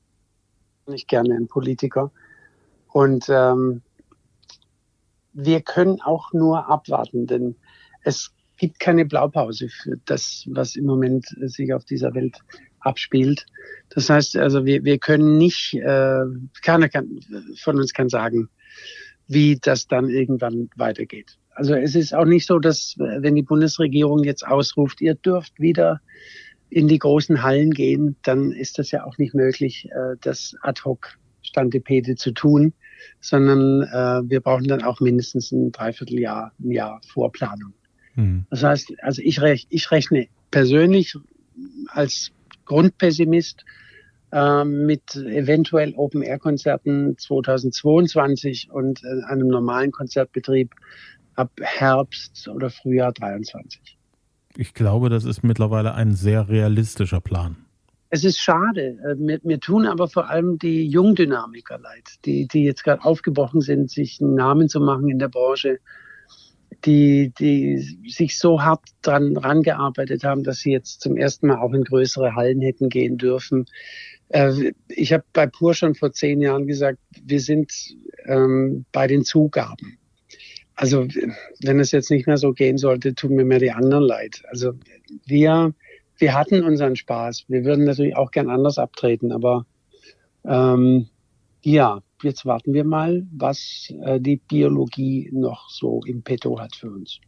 nicht 0.88 1.08
gerne 1.08 1.34
ein 1.34 1.48
Politiker. 1.48 2.10
Und 2.88 3.26
ähm, 3.28 3.82
wir 5.32 5.60
können 5.60 6.00
auch 6.00 6.32
nur 6.32 6.68
abwarten, 6.68 7.26
denn 7.26 7.56
es 8.02 8.32
gibt 8.56 8.78
keine 8.78 9.04
Blaupause 9.04 9.68
für 9.68 9.98
das, 10.04 10.44
was 10.48 10.76
im 10.76 10.84
Moment 10.84 11.26
sich 11.40 11.74
auf 11.74 11.84
dieser 11.84 12.14
Welt 12.14 12.38
abspielt. 12.80 13.46
Das 13.90 14.08
heißt, 14.10 14.36
also 14.36 14.64
wir, 14.64 14.84
wir 14.84 14.98
können 14.98 15.38
nicht, 15.38 15.74
äh, 15.74 16.24
keiner 16.62 16.88
kann, 16.88 17.20
von 17.56 17.78
uns 17.78 17.92
kann 17.92 18.08
sagen, 18.08 18.48
wie 19.26 19.58
das 19.60 19.88
dann 19.88 20.08
irgendwann 20.08 20.68
weitergeht. 20.76 21.38
Also 21.50 21.74
es 21.74 21.94
ist 21.94 22.14
auch 22.14 22.24
nicht 22.24 22.46
so, 22.46 22.58
dass 22.58 22.94
wenn 22.98 23.34
die 23.34 23.42
Bundesregierung 23.42 24.24
jetzt 24.24 24.46
ausruft, 24.46 25.00
ihr 25.00 25.14
dürft 25.14 25.58
wieder 25.60 26.00
in 26.74 26.88
die 26.88 26.98
großen 26.98 27.44
Hallen 27.44 27.70
gehen, 27.70 28.16
dann 28.22 28.50
ist 28.50 28.80
das 28.80 28.90
ja 28.90 29.04
auch 29.04 29.16
nicht 29.16 29.32
möglich, 29.32 29.88
äh, 29.92 30.16
das 30.20 30.56
ad 30.60 30.82
hoc 30.84 31.16
Standepede 31.42 32.16
zu 32.16 32.32
tun, 32.32 32.72
sondern 33.20 33.82
äh, 33.82 34.28
wir 34.28 34.40
brauchen 34.40 34.66
dann 34.66 34.82
auch 34.82 34.98
mindestens 34.98 35.52
ein 35.52 35.70
Dreivierteljahr, 35.70 36.52
ein 36.58 36.70
Jahr 36.72 37.00
Vorplanung. 37.06 37.74
Mhm. 38.16 38.46
Das 38.50 38.64
heißt, 38.64 38.92
also 39.02 39.22
ich, 39.22 39.40
rech, 39.40 39.68
ich 39.70 39.88
rechne 39.92 40.26
persönlich 40.50 41.14
als 41.86 42.32
Grundpessimist 42.64 43.64
äh, 44.32 44.64
mit 44.64 45.14
eventuell 45.14 45.94
Open-Air-Konzerten 45.94 47.16
2022 47.16 48.72
und 48.72 49.00
äh, 49.04 49.22
einem 49.26 49.46
normalen 49.46 49.92
Konzertbetrieb 49.92 50.74
ab 51.36 51.52
Herbst 51.60 52.48
oder 52.48 52.68
Frühjahr 52.68 53.12
23. 53.12 53.96
Ich 54.56 54.74
glaube, 54.74 55.08
das 55.08 55.24
ist 55.24 55.42
mittlerweile 55.42 55.94
ein 55.94 56.14
sehr 56.14 56.48
realistischer 56.48 57.20
Plan. 57.20 57.56
Es 58.10 58.22
ist 58.22 58.38
schade. 58.38 58.98
Äh, 59.04 59.14
mir, 59.16 59.40
mir 59.42 59.58
tun 59.58 59.86
aber 59.86 60.08
vor 60.08 60.30
allem 60.30 60.58
die 60.58 60.86
Jungdynamiker 60.88 61.78
leid, 61.78 62.24
die, 62.24 62.46
die 62.46 62.64
jetzt 62.64 62.84
gerade 62.84 63.04
aufgebrochen 63.04 63.60
sind, 63.60 63.90
sich 63.90 64.20
einen 64.20 64.34
Namen 64.34 64.68
zu 64.68 64.80
machen 64.80 65.08
in 65.08 65.18
der 65.18 65.28
Branche, 65.28 65.80
die, 66.84 67.32
die 67.36 67.78
sich 68.08 68.38
so 68.38 68.62
hart 68.62 68.82
dran 69.02 69.36
rangearbeitet 69.36 70.22
haben, 70.22 70.44
dass 70.44 70.58
sie 70.58 70.70
jetzt 70.70 71.00
zum 71.00 71.16
ersten 71.16 71.48
Mal 71.48 71.58
auch 71.58 71.72
in 71.72 71.82
größere 71.82 72.36
Hallen 72.36 72.60
hätten 72.60 72.88
gehen 72.88 73.18
dürfen. 73.18 73.66
Äh, 74.28 74.72
ich 74.88 75.12
habe 75.12 75.24
bei 75.32 75.46
Pur 75.46 75.74
schon 75.74 75.96
vor 75.96 76.12
zehn 76.12 76.40
Jahren 76.40 76.66
gesagt, 76.68 76.98
wir 77.22 77.40
sind 77.40 77.72
ähm, 78.26 78.84
bei 78.92 79.08
den 79.08 79.24
Zugaben. 79.24 79.98
Also 80.76 81.06
wenn 81.60 81.80
es 81.80 81.92
jetzt 81.92 82.10
nicht 82.10 82.26
mehr 82.26 82.36
so 82.36 82.52
gehen 82.52 82.78
sollte, 82.78 83.14
tun 83.14 83.34
mir 83.34 83.44
mehr 83.44 83.60
die 83.60 83.70
anderen 83.70 84.04
leid. 84.04 84.42
Also 84.50 84.72
wir, 85.26 85.72
wir 86.18 86.34
hatten 86.34 86.64
unseren 86.64 86.96
Spaß. 86.96 87.44
Wir 87.48 87.64
würden 87.64 87.84
natürlich 87.84 88.16
auch 88.16 88.30
gern 88.30 88.50
anders 88.50 88.78
abtreten, 88.78 89.30
aber 89.30 89.66
ähm, 90.44 91.08
ja, 91.62 92.00
jetzt 92.22 92.44
warten 92.44 92.72
wir 92.74 92.84
mal, 92.84 93.26
was 93.32 93.92
äh, 94.02 94.20
die 94.20 94.36
Biologie 94.36 95.30
noch 95.32 95.70
so 95.70 96.02
im 96.06 96.22
Petto 96.22 96.58
hat 96.58 96.74
für 96.74 96.90
uns. 96.90 97.20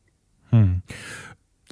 Hm. 0.50 0.82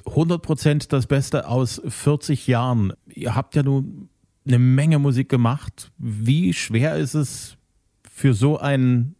100 0.05 0.41
Prozent 0.41 0.93
das 0.93 1.07
Beste 1.07 1.47
aus 1.47 1.81
40 1.85 2.47
Jahren. 2.47 2.93
Ihr 3.07 3.35
habt 3.35 3.55
ja 3.55 3.63
nun 3.63 4.09
eine 4.45 4.59
Menge 4.59 4.99
Musik 4.99 5.29
gemacht. 5.29 5.91
Wie 5.97 6.53
schwer 6.53 6.95
ist 6.95 7.15
es 7.15 7.57
für 8.09 8.33
so 8.33 8.57
ein 8.57 9.15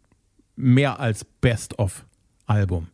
mehr 0.55 0.99
als 0.99 1.25
Best-of-Album, 2.45 2.87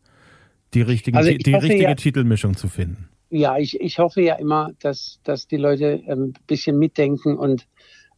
die, 0.74 0.82
richtigen, 0.82 1.18
also 1.18 1.32
die 1.32 1.54
richtige 1.54 1.84
ja, 1.84 1.96
Titelmischung 1.96 2.56
zu 2.56 2.68
finden? 2.68 3.10
Ja, 3.30 3.58
ich, 3.58 3.80
ich 3.80 4.00
hoffe 4.00 4.22
ja 4.22 4.36
immer, 4.36 4.72
dass, 4.80 5.20
dass 5.24 5.48
die 5.48 5.58
Leute 5.58 6.02
ein 6.08 6.12
ähm, 6.12 6.34
bisschen 6.48 6.78
mitdenken 6.78 7.38
und 7.38 7.68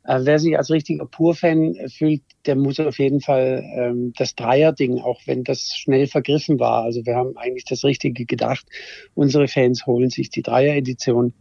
äh, 0.05 0.19
wer 0.23 0.39
sich 0.39 0.57
als 0.57 0.69
richtiger 0.69 1.05
Pur-Fan 1.05 1.75
fühlt, 1.95 2.21
der 2.45 2.55
muss 2.55 2.79
auf 2.79 2.99
jeden 2.99 3.21
Fall 3.21 3.63
ähm, 3.75 4.13
das 4.17 4.35
Dreier-Ding, 4.35 4.99
auch 4.99 5.21
wenn 5.25 5.43
das 5.43 5.73
schnell 5.75 6.07
vergriffen 6.07 6.59
war. 6.59 6.83
Also 6.83 7.05
wir 7.05 7.15
haben 7.15 7.37
eigentlich 7.37 7.65
das 7.65 7.83
Richtige 7.83 8.25
gedacht. 8.25 8.65
Unsere 9.13 9.47
Fans 9.47 9.85
holen 9.85 10.09
sich 10.09 10.29
die 10.29 10.41
Dreier-Edition. 10.41 11.33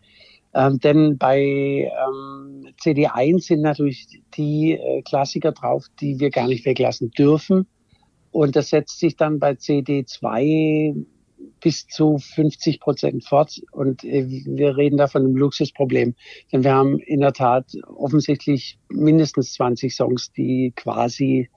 Ähm, 0.55 0.79
denn 0.79 1.17
bei 1.17 1.41
ähm, 1.41 2.69
CD1 2.81 3.41
sind 3.41 3.63
natürlich 3.63 4.07
die 4.37 4.73
äh, 4.73 5.03
Klassiker 5.03 5.53
drauf, 5.53 5.87
die 6.01 6.21
wir 6.21 6.31
gar 6.31 6.47
nicht 6.47 6.65
weglassen 6.67 7.11
dürfen. 7.11 7.67
Und 8.33 8.57
das 8.57 8.71
setzt 8.71 8.99
sich 8.99 9.17
dann 9.17 9.39
bei 9.39 9.53
CD2 9.53 11.05
bis 11.61 11.87
zu 11.87 12.19
50 12.19 12.81
Prozent 12.81 13.25
fort. 13.25 13.61
Und 13.71 14.05
äh, 14.05 14.27
wir 14.29 14.77
reden 14.77 14.97
da 14.97 15.07
von 15.07 15.23
einem 15.23 15.37
Luxusproblem. 15.37 16.15
Denn 16.53 16.65
wir 16.65 16.75
haben 16.75 16.99
in 16.99 17.21
der 17.21 17.33
Tat 17.33 17.67
offensichtlich 17.95 18.79
mindestens 18.89 19.55
20 19.55 19.95
Songs, 19.95 20.33
die 20.33 20.73
quasi 20.75 21.49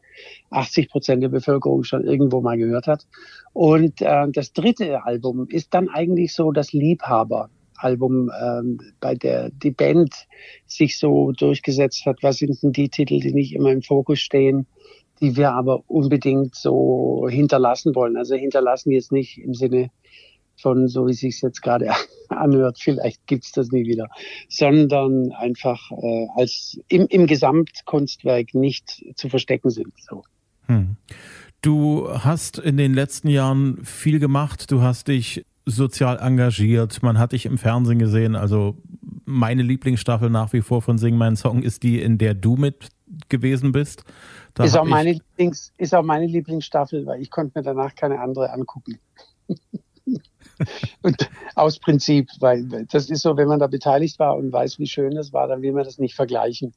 80 0.49 0.89
Prozent 0.89 1.23
der 1.23 1.29
Bevölkerung 1.29 1.83
schon 1.83 2.05
irgendwo 2.05 2.41
mal 2.41 2.57
gehört 2.57 2.87
hat. 2.87 3.07
Und 3.53 4.01
äh, 4.01 4.27
das 4.31 4.53
dritte 4.53 5.03
Album 5.05 5.47
ist 5.49 5.73
dann 5.73 5.89
eigentlich 5.89 6.33
so 6.33 6.51
das 6.51 6.73
Liebhaber. 6.73 7.49
Album, 7.77 8.31
ähm, 8.41 8.79
bei 9.01 9.15
der 9.15 9.49
die 9.49 9.71
Band 9.71 10.27
sich 10.65 10.97
so 10.97 11.33
durchgesetzt 11.33 12.05
hat. 12.05 12.19
Was 12.21 12.37
sind 12.37 12.61
denn 12.63 12.71
die 12.71 12.87
Titel, 12.87 13.19
die 13.19 13.33
nicht 13.33 13.53
immer 13.53 13.71
im 13.71 13.81
Fokus 13.81 14.19
stehen, 14.19 14.65
die 15.21 15.35
wir 15.35 15.51
aber 15.51 15.83
unbedingt 15.87 16.55
so 16.55 17.27
hinterlassen 17.29 17.95
wollen? 17.95 18.17
Also 18.17 18.35
hinterlassen 18.35 18.91
jetzt 18.91 19.11
nicht 19.11 19.37
im 19.37 19.53
Sinne 19.53 19.89
von, 20.57 20.87
so 20.87 21.07
wie 21.07 21.11
es 21.11 21.19
sich 21.19 21.41
jetzt 21.41 21.61
gerade 21.61 21.91
anhört, 22.29 22.77
vielleicht 22.79 23.25
gibt's 23.27 23.51
das 23.51 23.71
nie 23.71 23.85
wieder, 23.85 24.07
sondern 24.49 25.31
einfach 25.33 25.91
äh, 25.91 26.27
als 26.35 26.79
im, 26.87 27.07
im 27.07 27.27
Gesamtkunstwerk 27.27 28.53
nicht 28.53 29.03
zu 29.15 29.29
verstecken 29.29 29.69
sind. 29.69 29.93
So. 29.99 30.23
Hm. 30.67 30.95
Du 31.61 32.07
hast 32.09 32.59
in 32.59 32.77
den 32.77 32.93
letzten 32.93 33.27
Jahren 33.27 33.83
viel 33.83 34.19
gemacht. 34.19 34.71
Du 34.71 34.81
hast 34.81 35.07
dich 35.07 35.45
sozial 35.65 36.19
engagiert. 36.19 37.01
Man 37.01 37.17
hat 37.17 37.31
dich 37.31 37.45
im 37.45 37.57
Fernsehen 37.57 37.97
gesehen. 37.99 38.35
Also 38.35 38.77
meine 39.25 39.63
Lieblingsstaffel 39.63 40.29
nach 40.29 40.53
wie 40.53 40.61
vor 40.61 40.81
von 40.81 40.97
Sing 40.97 41.17
Mein 41.17 41.35
Song 41.35 41.63
ist 41.63 41.81
die, 41.83 41.99
in 41.99 42.19
der 42.19 42.35
du 42.35 42.55
mit 42.55 42.89
gewesen 43.29 43.71
bist. 43.71 44.03
Da 44.53 44.63
ist 44.63 44.77
auch, 44.77 44.85
meine 44.85 45.13
Lieblings, 45.13 45.73
ist 45.77 45.93
auch 45.93 46.03
meine 46.03 46.25
Lieblingsstaffel, 46.25 47.05
weil 47.05 47.21
ich 47.21 47.29
konnte 47.29 47.59
mir 47.59 47.63
danach 47.63 47.95
keine 47.95 48.19
andere 48.19 48.51
angucken. 48.51 48.99
und 51.01 51.29
aus 51.55 51.79
Prinzip, 51.79 52.29
weil 52.39 52.85
das 52.91 53.09
ist 53.09 53.21
so, 53.21 53.37
wenn 53.37 53.47
man 53.47 53.59
da 53.59 53.67
beteiligt 53.67 54.19
war 54.19 54.37
und 54.37 54.51
weiß, 54.51 54.79
wie 54.79 54.87
schön 54.87 55.15
das 55.15 55.33
war, 55.33 55.47
dann 55.47 55.61
will 55.61 55.73
man 55.73 55.83
das 55.83 55.97
nicht 55.97 56.15
vergleichen. 56.15 56.73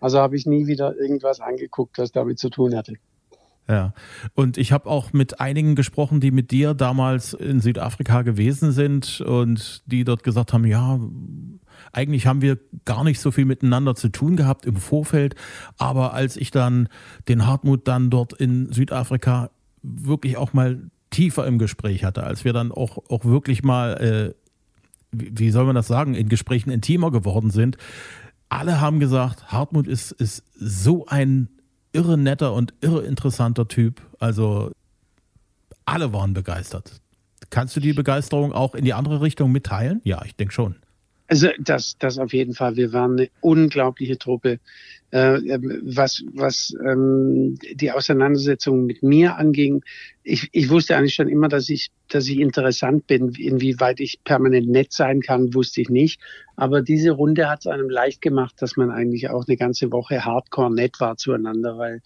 Also 0.00 0.18
habe 0.18 0.36
ich 0.36 0.46
nie 0.46 0.66
wieder 0.66 0.96
irgendwas 0.96 1.40
angeguckt, 1.40 1.98
was 1.98 2.12
damit 2.12 2.38
zu 2.38 2.50
tun 2.50 2.76
hatte. 2.76 2.94
Ja, 3.68 3.94
und 4.34 4.58
ich 4.58 4.72
habe 4.72 4.90
auch 4.90 5.12
mit 5.12 5.40
einigen 5.40 5.76
gesprochen, 5.76 6.20
die 6.20 6.32
mit 6.32 6.50
dir 6.50 6.74
damals 6.74 7.32
in 7.32 7.60
Südafrika 7.60 8.22
gewesen 8.22 8.72
sind 8.72 9.20
und 9.20 9.82
die 9.86 10.02
dort 10.04 10.24
gesagt 10.24 10.52
haben, 10.52 10.66
ja, 10.66 10.98
eigentlich 11.92 12.26
haben 12.26 12.42
wir 12.42 12.58
gar 12.84 13.04
nicht 13.04 13.20
so 13.20 13.30
viel 13.30 13.44
miteinander 13.44 13.94
zu 13.94 14.08
tun 14.08 14.36
gehabt 14.36 14.66
im 14.66 14.76
Vorfeld, 14.76 15.34
aber 15.78 16.14
als 16.14 16.36
ich 16.36 16.50
dann 16.50 16.88
den 17.28 17.46
Hartmut 17.46 17.86
dann 17.86 18.10
dort 18.10 18.32
in 18.32 18.72
Südafrika 18.72 19.50
wirklich 19.82 20.36
auch 20.36 20.52
mal 20.52 20.90
tiefer 21.10 21.46
im 21.46 21.58
Gespräch 21.58 22.04
hatte, 22.04 22.24
als 22.24 22.44
wir 22.44 22.52
dann 22.52 22.72
auch, 22.72 22.98
auch 23.10 23.24
wirklich 23.24 23.62
mal, 23.62 23.92
äh, 24.00 24.34
wie 25.12 25.50
soll 25.50 25.66
man 25.66 25.74
das 25.74 25.86
sagen, 25.86 26.14
in 26.14 26.28
Gesprächen 26.28 26.70
intimer 26.70 27.10
geworden 27.10 27.50
sind, 27.50 27.76
alle 28.48 28.80
haben 28.80 29.00
gesagt, 29.00 29.52
Hartmut 29.52 29.86
ist, 29.86 30.12
ist 30.12 30.44
so 30.54 31.06
ein 31.06 31.48
irre 31.92 32.18
netter 32.18 32.54
und 32.54 32.74
irre 32.80 33.02
interessanter 33.02 33.68
Typ. 33.68 34.02
Also 34.18 34.72
alle 35.84 36.12
waren 36.12 36.34
begeistert. 36.34 37.00
Kannst 37.50 37.76
du 37.76 37.80
die 37.80 37.92
Begeisterung 37.92 38.52
auch 38.52 38.74
in 38.74 38.84
die 38.84 38.94
andere 38.94 39.20
Richtung 39.20 39.52
mitteilen? 39.52 40.00
Ja, 40.04 40.22
ich 40.24 40.36
denke 40.36 40.54
schon. 40.54 40.76
Also 41.32 41.48
das, 41.58 41.96
das 41.98 42.18
auf 42.18 42.34
jeden 42.34 42.52
Fall. 42.52 42.76
Wir 42.76 42.92
waren 42.92 43.12
eine 43.12 43.30
unglaubliche 43.40 44.18
Truppe. 44.18 44.60
Äh, 45.12 45.36
ähm, 45.36 45.80
was 45.82 46.22
was 46.34 46.74
ähm, 46.84 47.56
die 47.72 47.90
Auseinandersetzung 47.90 48.84
mit 48.84 49.02
mir 49.02 49.38
anging, 49.38 49.82
ich, 50.24 50.50
ich 50.52 50.68
wusste 50.68 50.94
eigentlich 50.94 51.14
schon 51.14 51.30
immer, 51.30 51.48
dass 51.48 51.70
ich, 51.70 51.88
dass 52.10 52.28
ich 52.28 52.38
interessant 52.38 53.06
bin. 53.06 53.30
Inwieweit 53.30 53.98
ich 54.00 54.22
permanent 54.24 54.68
nett 54.68 54.92
sein 54.92 55.22
kann, 55.22 55.54
wusste 55.54 55.80
ich 55.80 55.88
nicht. 55.88 56.20
Aber 56.56 56.82
diese 56.82 57.12
Runde 57.12 57.48
hat 57.48 57.60
es 57.60 57.66
einem 57.66 57.88
leicht 57.88 58.20
gemacht, 58.20 58.56
dass 58.58 58.76
man 58.76 58.90
eigentlich 58.90 59.30
auch 59.30 59.46
eine 59.48 59.56
ganze 59.56 59.90
Woche 59.90 60.26
hardcore 60.26 60.74
nett 60.74 61.00
war 61.00 61.16
zueinander, 61.16 61.78
weil 61.78 62.02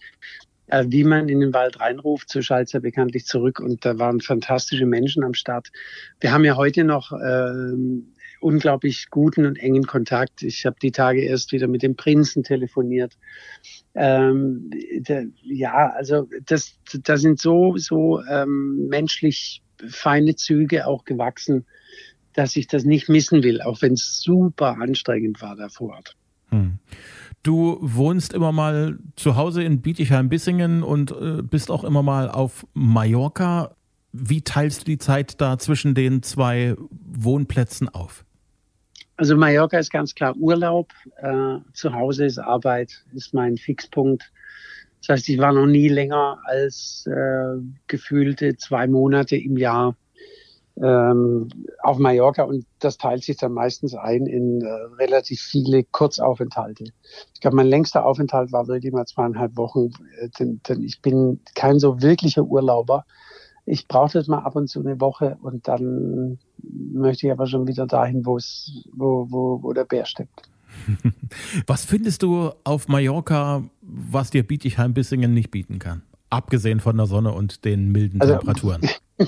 äh, 0.67 0.85
wie 0.87 1.03
man 1.03 1.27
in 1.27 1.41
den 1.41 1.53
Wald 1.53 1.81
reinruft, 1.81 2.29
so 2.29 2.41
schallt 2.41 2.73
er 2.73 2.79
bekanntlich 2.79 3.25
zurück 3.25 3.59
und 3.59 3.83
da 3.83 3.99
waren 3.99 4.21
fantastische 4.21 4.85
Menschen 4.85 5.25
am 5.25 5.33
Start. 5.33 5.67
Wir 6.21 6.31
haben 6.31 6.45
ja 6.45 6.55
heute 6.55 6.85
noch 6.85 7.11
äh, 7.11 7.73
unglaublich 8.39 9.09
guten 9.09 9.45
und 9.45 9.57
engen 9.57 9.85
Kontakt. 9.85 10.43
Ich 10.43 10.65
habe 10.65 10.77
die 10.81 10.91
Tage 10.91 11.21
erst 11.21 11.51
wieder 11.51 11.67
mit 11.67 11.83
dem 11.83 11.95
Prinzen 11.95 12.43
telefoniert. 12.43 13.17
Ähm, 13.95 14.69
der, 14.99 15.27
ja, 15.41 15.89
also 15.89 16.27
das, 16.45 16.77
da 17.03 17.17
sind 17.17 17.39
so 17.39 17.77
so 17.77 18.21
ähm, 18.29 18.87
menschlich 18.87 19.61
feine 19.87 20.35
Züge 20.35 20.87
auch 20.87 21.05
gewachsen, 21.05 21.65
dass 22.33 22.55
ich 22.55 22.67
das 22.67 22.83
nicht 22.83 23.09
missen 23.09 23.43
will, 23.43 23.61
auch 23.61 23.81
wenn 23.81 23.93
es 23.93 24.21
super 24.21 24.77
anstrengend 24.79 25.41
war 25.41 25.55
davor. 25.55 25.99
Hm. 26.49 26.79
Du 27.43 27.77
wohnst 27.81 28.33
immer 28.33 28.51
mal 28.51 28.99
zu 29.15 29.35
Hause 29.35 29.63
in 29.63 29.81
Bietigheim-Bissingen 29.81 30.83
und 30.83 31.11
äh, 31.11 31.41
bist 31.41 31.71
auch 31.71 31.83
immer 31.83 32.03
mal 32.03 32.29
auf 32.29 32.67
Mallorca. 32.73 33.75
Wie 34.11 34.41
teilst 34.41 34.81
du 34.81 34.85
die 34.85 34.97
Zeit 34.97 35.39
da 35.39 35.57
zwischen 35.57 35.95
den 35.95 36.23
zwei 36.23 36.75
Wohnplätzen 36.89 37.89
auf? 37.89 38.25
Also 39.17 39.35
Mallorca 39.35 39.79
ist 39.79 39.91
ganz 39.91 40.13
klar 40.13 40.35
Urlaub. 40.37 40.91
Äh, 41.17 41.57
zu 41.73 41.93
Hause 41.93 42.25
ist 42.25 42.37
Arbeit, 42.37 43.03
ist 43.13 43.33
mein 43.33 43.57
Fixpunkt. 43.57 44.31
Das 45.01 45.09
heißt, 45.09 45.29
ich 45.29 45.39
war 45.39 45.53
noch 45.53 45.65
nie 45.65 45.89
länger 45.89 46.39
als 46.45 47.07
äh, 47.07 47.59
gefühlte 47.87 48.57
zwei 48.57 48.87
Monate 48.87 49.35
im 49.35 49.57
Jahr 49.57 49.95
ähm, 50.81 51.49
auf 51.81 51.97
Mallorca 51.97 52.43
und 52.43 52.65
das 52.79 52.97
teilt 52.97 53.23
sich 53.23 53.37
dann 53.37 53.53
meistens 53.53 53.95
ein 53.95 54.27
in 54.27 54.61
äh, 54.61 54.69
relativ 54.99 55.41
viele 55.41 55.83
Kurzaufenthalte. 55.83 56.85
Ich 57.33 57.41
glaube, 57.41 57.55
mein 57.55 57.67
längster 57.67 58.05
Aufenthalt 58.05 58.51
war 58.51 58.67
wirklich 58.67 58.93
mal 58.93 59.05
zweieinhalb 59.05 59.57
Wochen, 59.57 59.89
äh, 60.19 60.29
denn, 60.39 60.61
denn 60.67 60.83
ich 60.83 61.01
bin 61.01 61.39
kein 61.55 61.79
so 61.79 62.01
wirklicher 62.01 62.43
Urlauber 62.43 63.05
ich 63.67 63.87
brauche 63.87 64.13
das 64.13 64.27
mal 64.27 64.39
ab 64.39 64.55
und 64.55 64.69
zu 64.69 64.79
eine 64.79 64.99
Woche 65.01 65.37
und 65.41 65.67
dann 65.67 66.39
möchte 66.63 67.27
ich 67.27 67.31
aber 67.31 67.47
schon 67.47 67.67
wieder 67.67 67.85
dahin, 67.85 68.25
wo 68.25 68.37
wo, 68.93 69.27
wo, 69.29 69.61
wo 69.61 69.73
der 69.73 69.83
Bär 69.83 70.05
steckt. 70.05 70.49
Was 71.67 71.85
findest 71.85 72.23
du 72.23 72.51
auf 72.63 72.87
Mallorca, 72.87 73.63
was 73.81 74.29
dir 74.29 74.43
Bietigheim-Bissingen 74.43 75.33
nicht 75.33 75.49
bieten 75.49 75.79
kann? 75.79 76.03
Abgesehen 76.29 76.79
von 76.79 76.97
der 76.97 77.07
Sonne 77.07 77.31
und 77.31 77.65
den 77.65 77.91
milden 77.91 78.21
also, 78.21 78.33
Temperaturen. 78.35 78.81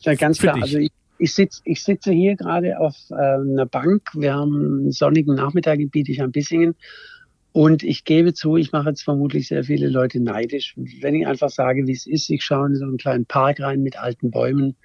ja, 0.00 0.14
ganz 0.14 0.38
klar. 0.38 0.56
Ich. 0.56 0.62
Also 0.62 0.78
ich, 0.78 0.92
ich, 1.18 1.34
sitz, 1.34 1.62
ich 1.64 1.82
sitze 1.82 2.12
hier 2.12 2.36
gerade 2.36 2.78
auf 2.78 2.96
äh, 3.10 3.14
einer 3.14 3.64
Bank. 3.64 4.10
Wir 4.14 4.34
haben 4.34 4.80
einen 4.80 4.92
sonnigen 4.92 5.34
Nachmittag 5.34 5.78
in 5.78 5.88
Bietigheim-Bissingen. 5.88 6.74
Und 7.52 7.82
ich 7.82 8.04
gebe 8.04 8.32
zu, 8.32 8.56
ich 8.56 8.72
mache 8.72 8.90
jetzt 8.90 9.02
vermutlich 9.02 9.48
sehr 9.48 9.64
viele 9.64 9.88
Leute 9.88 10.20
neidisch, 10.20 10.74
wenn 10.76 11.14
ich 11.14 11.26
einfach 11.26 11.50
sage, 11.50 11.86
wie 11.86 11.92
es 11.92 12.06
ist. 12.06 12.30
Ich 12.30 12.44
schaue 12.44 12.68
in 12.68 12.76
so 12.76 12.84
einen 12.84 12.96
kleinen 12.96 13.26
Park 13.26 13.60
rein 13.60 13.82
mit 13.82 13.98
alten 13.98 14.30
Bäumen 14.30 14.76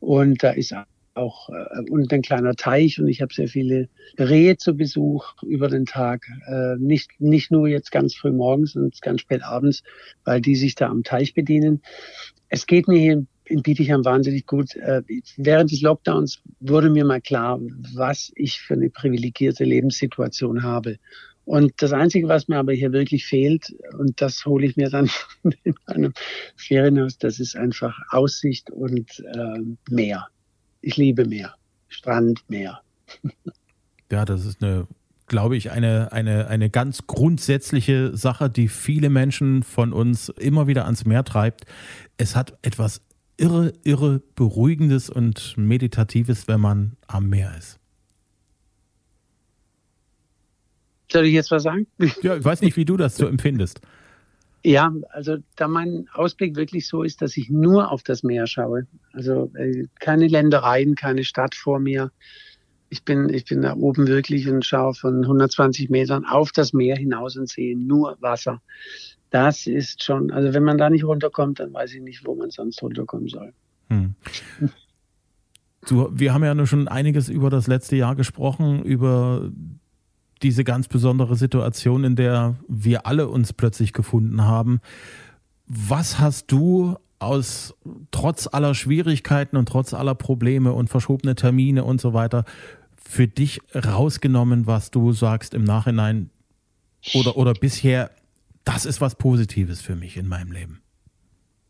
und 0.00 0.42
da 0.42 0.50
ist 0.50 0.74
auch 1.14 1.48
äh, 1.50 1.90
und 1.90 2.12
ein 2.12 2.22
kleiner 2.22 2.54
Teich 2.54 3.00
und 3.00 3.08
ich 3.08 3.22
habe 3.22 3.32
sehr 3.32 3.48
viele 3.48 3.88
Rehe 4.18 4.56
zu 4.56 4.74
Besuch 4.76 5.34
über 5.42 5.68
den 5.68 5.86
Tag. 5.86 6.26
Äh, 6.46 6.76
nicht, 6.78 7.10
nicht 7.20 7.50
nur 7.50 7.68
jetzt 7.68 7.90
ganz 7.92 8.14
früh 8.14 8.32
morgens, 8.32 8.72
sondern 8.72 8.92
ganz 9.00 9.20
spät 9.20 9.42
abends, 9.42 9.82
weil 10.24 10.40
die 10.40 10.56
sich 10.56 10.74
da 10.74 10.88
am 10.88 11.04
Teich 11.04 11.34
bedienen. 11.34 11.82
Es 12.48 12.66
geht 12.66 12.88
mir 12.88 12.98
hier 12.98 13.26
in 13.46 13.62
Bietigheim 13.62 14.04
wahnsinnig 14.04 14.46
gut. 14.46 14.74
Äh, 14.76 15.02
während 15.36 15.70
des 15.70 15.82
Lockdowns 15.82 16.42
wurde 16.60 16.90
mir 16.90 17.04
mal 17.04 17.20
klar, 17.20 17.60
was 17.94 18.32
ich 18.34 18.60
für 18.60 18.74
eine 18.74 18.90
privilegierte 18.90 19.64
Lebenssituation 19.64 20.62
habe. 20.62 20.98
Und 21.44 21.72
das 21.78 21.92
Einzige, 21.92 22.28
was 22.28 22.48
mir 22.48 22.58
aber 22.58 22.72
hier 22.72 22.92
wirklich 22.92 23.26
fehlt, 23.26 23.74
und 23.98 24.20
das 24.20 24.44
hole 24.46 24.66
ich 24.66 24.76
mir 24.76 24.88
dann 24.90 25.10
in 25.64 25.74
meinem 25.86 26.12
Ferienhaus, 26.56 27.18
das 27.18 27.40
ist 27.40 27.56
einfach 27.56 27.98
Aussicht 28.10 28.70
und 28.70 29.22
äh, 29.34 29.60
Meer 29.90 30.28
ich 30.84 30.96
liebe 30.96 31.24
Meer. 31.26 31.54
Strand, 31.88 32.44
Meer. 32.48 32.80
Ja, 34.12 34.24
das 34.24 34.44
ist 34.44 34.62
eine, 34.62 34.86
glaube 35.26 35.56
ich, 35.56 35.72
eine, 35.72 36.12
eine, 36.12 36.46
eine 36.46 36.70
ganz 36.70 37.06
grundsätzliche 37.08 38.16
Sache, 38.16 38.48
die 38.48 38.68
viele 38.68 39.08
Menschen 39.08 39.64
von 39.64 39.92
uns 39.92 40.28
immer 40.28 40.68
wieder 40.68 40.84
ans 40.84 41.04
Meer 41.04 41.24
treibt. 41.24 41.64
Es 42.16 42.36
hat 42.36 42.56
etwas 42.62 43.00
irre, 43.38 43.72
irre 43.82 44.22
Beruhigendes 44.36 45.10
und 45.10 45.56
Meditatives, 45.56 46.46
wenn 46.46 46.60
man 46.60 46.96
am 47.08 47.28
Meer 47.28 47.56
ist. 47.58 47.80
Soll 51.14 51.26
ich 51.26 51.32
jetzt 51.32 51.52
was 51.52 51.62
sagen? 51.62 51.86
Ja, 52.22 52.36
ich 52.36 52.44
weiß 52.44 52.60
nicht, 52.62 52.76
wie 52.76 52.84
du 52.84 52.96
das 52.96 53.16
so 53.16 53.28
empfindest. 53.28 53.80
Ja, 54.64 54.92
also 55.10 55.36
da 55.54 55.68
mein 55.68 56.08
Ausblick 56.12 56.56
wirklich 56.56 56.88
so 56.88 57.04
ist, 57.04 57.22
dass 57.22 57.36
ich 57.36 57.50
nur 57.50 57.92
auf 57.92 58.02
das 58.02 58.24
Meer 58.24 58.48
schaue. 58.48 58.88
Also 59.12 59.52
äh, 59.54 59.84
keine 60.00 60.26
Ländereien, 60.26 60.96
keine 60.96 61.22
Stadt 61.22 61.54
vor 61.54 61.78
mir. 61.78 62.10
Ich 62.88 63.04
bin, 63.04 63.28
ich 63.28 63.44
bin 63.44 63.62
da 63.62 63.76
oben 63.76 64.08
wirklich 64.08 64.48
und 64.48 64.64
schaue 64.64 64.94
von 64.94 65.22
120 65.22 65.88
Metern 65.88 66.24
auf 66.24 66.50
das 66.50 66.72
Meer 66.72 66.96
hinaus 66.96 67.36
und 67.36 67.48
sehe 67.48 67.78
nur 67.78 68.16
Wasser. 68.20 68.60
Das 69.30 69.68
ist 69.68 70.02
schon, 70.02 70.32
also 70.32 70.52
wenn 70.52 70.64
man 70.64 70.78
da 70.78 70.90
nicht 70.90 71.04
runterkommt, 71.04 71.60
dann 71.60 71.72
weiß 71.72 71.94
ich 71.94 72.02
nicht, 72.02 72.26
wo 72.26 72.34
man 72.34 72.50
sonst 72.50 72.82
runterkommen 72.82 73.28
soll. 73.28 73.52
Hm. 73.88 74.16
Wir 75.88 76.34
haben 76.34 76.42
ja 76.42 76.54
nur 76.54 76.66
schon 76.66 76.88
einiges 76.88 77.28
über 77.28 77.50
das 77.50 77.68
letzte 77.68 77.94
Jahr 77.94 78.16
gesprochen, 78.16 78.82
über 78.82 79.52
diese 80.44 80.62
ganz 80.62 80.86
besondere 80.86 81.34
Situation, 81.34 82.04
in 82.04 82.14
der 82.14 82.56
wir 82.68 83.06
alle 83.06 83.28
uns 83.28 83.52
plötzlich 83.52 83.92
gefunden 83.92 84.42
haben. 84.42 84.80
Was 85.66 86.18
hast 86.20 86.52
du 86.52 86.96
aus 87.18 87.74
trotz 88.10 88.46
aller 88.46 88.74
Schwierigkeiten 88.74 89.56
und 89.56 89.66
trotz 89.66 89.94
aller 89.94 90.14
Probleme 90.14 90.72
und 90.72 90.90
verschobene 90.90 91.34
Termine 91.34 91.84
und 91.84 92.00
so 92.00 92.12
weiter 92.12 92.44
für 92.96 93.26
dich 93.26 93.60
rausgenommen, 93.74 94.66
was 94.66 94.90
du 94.90 95.12
sagst 95.12 95.54
im 95.54 95.64
Nachhinein 95.64 96.30
oder, 97.14 97.36
oder 97.36 97.54
bisher, 97.54 98.10
das 98.64 98.84
ist 98.84 99.00
was 99.00 99.14
Positives 99.14 99.80
für 99.80 99.96
mich 99.96 100.16
in 100.16 100.28
meinem 100.28 100.52
Leben? 100.52 100.82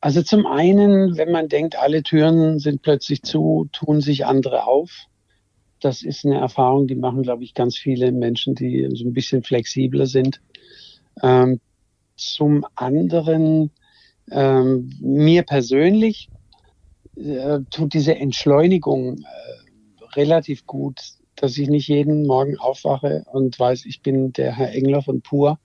Also 0.00 0.23
zum 0.23 0.47
einen, 0.47 1.16
wenn 1.16 1.31
man 1.31 1.49
denkt, 1.49 1.76
alle 1.76 2.02
Türen 2.02 2.59
sind 2.59 2.83
plötzlich 2.83 3.23
zu, 3.23 3.69
tun 3.73 4.00
sich 4.00 4.26
andere 4.26 4.64
auf 4.64 4.90
das 5.85 6.03
ist 6.03 6.25
eine 6.25 6.38
Erfahrung, 6.38 6.87
die 6.87 6.95
machen, 6.95 7.23
glaube 7.23 7.45
ich, 7.45 7.53
ganz 7.53 7.76
viele 7.76 8.11
Menschen, 8.11 8.55
die 8.55 8.88
so 8.95 9.05
ein 9.05 9.12
bisschen 9.12 9.43
flexibler 9.43 10.07
sind. 10.07 10.41
Ähm, 11.23 11.61
zum 12.16 12.64
anderen, 12.75 13.70
ähm, 14.31 14.90
mir 15.01 15.42
persönlich 15.42 16.31
äh, 17.16 17.61
tut 17.70 17.92
diese 17.92 18.16
Entschleunigung 18.16 19.18
äh, 19.18 20.05
relativ 20.16 20.66
gut, 20.66 21.01
dass 21.37 21.59
ich 21.59 21.68
nicht 21.68 21.88
jeden 21.88 22.27
Morgen 22.27 22.57
aufwache 22.57 23.25
und 23.33 23.59
weiß, 23.59 23.85
ich 23.85 24.01
bin 24.01 24.33
der 24.33 24.53
Herr 24.53 24.73
Engler 24.73 25.03
von 25.03 25.20
Pur 25.20 25.59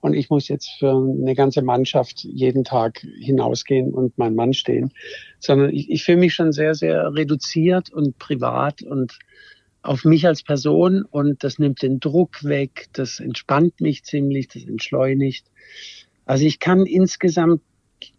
und 0.00 0.14
ich 0.14 0.30
muss 0.30 0.48
jetzt 0.48 0.70
für 0.78 0.92
eine 0.92 1.34
ganze 1.34 1.62
Mannschaft 1.62 2.24
jeden 2.24 2.64
Tag 2.64 3.06
hinausgehen 3.20 3.92
und 3.92 4.16
mein 4.18 4.34
Mann 4.34 4.54
stehen, 4.54 4.92
sondern 5.38 5.70
ich, 5.70 5.90
ich 5.90 6.02
fühle 6.02 6.18
mich 6.18 6.34
schon 6.34 6.52
sehr, 6.52 6.74
sehr 6.74 7.14
reduziert 7.14 7.90
und 7.90 8.18
privat 8.18 8.82
und 8.82 9.18
auf 9.82 10.04
mich 10.04 10.26
als 10.26 10.42
Person 10.42 11.02
und 11.02 11.42
das 11.42 11.58
nimmt 11.58 11.82
den 11.82 12.00
Druck 12.00 12.44
weg, 12.44 12.88
das 12.92 13.20
entspannt 13.20 13.80
mich 13.80 14.04
ziemlich, 14.04 14.48
das 14.48 14.64
entschleunigt. 14.64 15.46
Also 16.26 16.44
ich 16.44 16.58
kann 16.58 16.86
insgesamt 16.86 17.62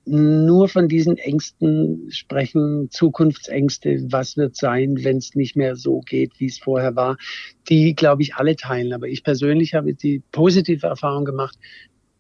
nur 0.06 0.68
von 0.68 0.88
diesen 0.88 1.18
Ängsten 1.18 2.08
sprechen, 2.12 2.90
Zukunftsängste, 2.90 4.06
was 4.10 4.38
wird 4.38 4.56
sein, 4.56 5.04
wenn 5.04 5.18
es 5.18 5.36
nicht 5.36 5.56
mehr 5.56 5.76
so 5.76 6.02
geht, 6.02 6.40
wie 6.40 6.48
es 6.48 6.60
vorher 6.60 6.96
war, 6.96 7.18
die, 7.70 7.96
glaube 7.96 8.22
ich, 8.22 8.36
alle 8.36 8.56
teilen. 8.56 8.94
Aber 8.94 9.08
ich 9.08 9.24
persönlich 9.24 9.74
habe 9.74 9.94
die 9.94 10.22
positive 10.32 10.88
Erfahrung 10.88 11.26
gemacht, 11.26 11.58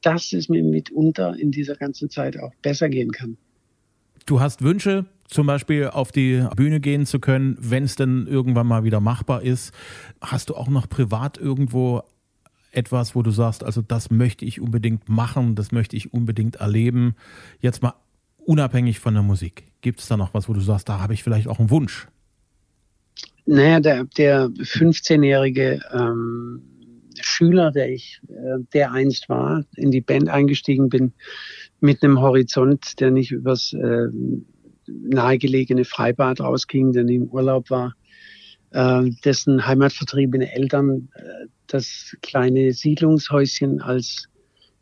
dass 0.01 0.33
es 0.33 0.49
mir 0.49 0.63
mitunter 0.63 1.35
in 1.37 1.51
dieser 1.51 1.75
ganzen 1.75 2.09
Zeit 2.09 2.39
auch 2.39 2.53
besser 2.61 2.89
gehen 2.89 3.11
kann. 3.11 3.37
Du 4.25 4.39
hast 4.39 4.61
Wünsche, 4.61 5.05
zum 5.31 5.47
Beispiel 5.47 5.87
auf 5.87 6.11
die 6.11 6.45
Bühne 6.55 6.79
gehen 6.79 7.05
zu 7.05 7.19
können, 7.19 7.57
wenn 7.59 7.85
es 7.85 7.95
denn 7.95 8.27
irgendwann 8.27 8.67
mal 8.67 8.83
wieder 8.83 8.99
machbar 8.99 9.41
ist. 9.41 9.73
Hast 10.19 10.49
du 10.49 10.55
auch 10.55 10.67
noch 10.67 10.89
privat 10.89 11.37
irgendwo 11.37 12.03
etwas, 12.71 13.15
wo 13.15 13.23
du 13.23 13.31
sagst, 13.31 13.63
also 13.63 13.81
das 13.81 14.11
möchte 14.11 14.45
ich 14.45 14.61
unbedingt 14.61 15.07
machen, 15.09 15.55
das 15.55 15.71
möchte 15.71 15.95
ich 15.95 16.13
unbedingt 16.13 16.57
erleben? 16.57 17.15
Jetzt 17.59 17.81
mal 17.81 17.93
unabhängig 18.45 18.99
von 18.99 19.13
der 19.13 19.23
Musik. 19.23 19.63
Gibt 19.79 20.01
es 20.01 20.07
da 20.07 20.17
noch 20.17 20.33
was, 20.33 20.49
wo 20.49 20.53
du 20.53 20.59
sagst, 20.59 20.89
da 20.89 20.99
habe 20.99 21.13
ich 21.13 21.23
vielleicht 21.23 21.47
auch 21.47 21.59
einen 21.59 21.69
Wunsch? 21.69 22.07
Naja, 23.45 23.79
der, 23.79 24.03
der 24.03 24.49
15-jährige 24.49 25.79
ähm, 25.93 26.61
Schüler, 27.21 27.71
der 27.71 27.89
ich, 27.89 28.21
äh, 28.27 28.63
der 28.73 28.91
einst 28.91 29.29
war, 29.29 29.63
in 29.75 29.91
die 29.91 30.01
Band 30.01 30.29
eingestiegen 30.29 30.89
bin, 30.89 31.13
mit 31.79 32.03
einem 32.03 32.19
Horizont, 32.19 32.99
der 32.99 33.11
nicht 33.11 33.31
übers 33.31 33.73
äh, 33.73 34.07
nahegelegene 35.03 35.85
Freibad 35.85 36.39
rausging, 36.39 36.91
der 36.91 37.07
im 37.07 37.27
Urlaub 37.27 37.69
war, 37.69 37.95
äh, 38.71 39.09
dessen 39.23 39.65
heimatvertriebene 39.65 40.53
Eltern 40.53 41.09
äh, 41.15 41.47
das 41.67 42.15
kleine 42.21 42.73
Siedlungshäuschen 42.73 43.81
als 43.81 44.27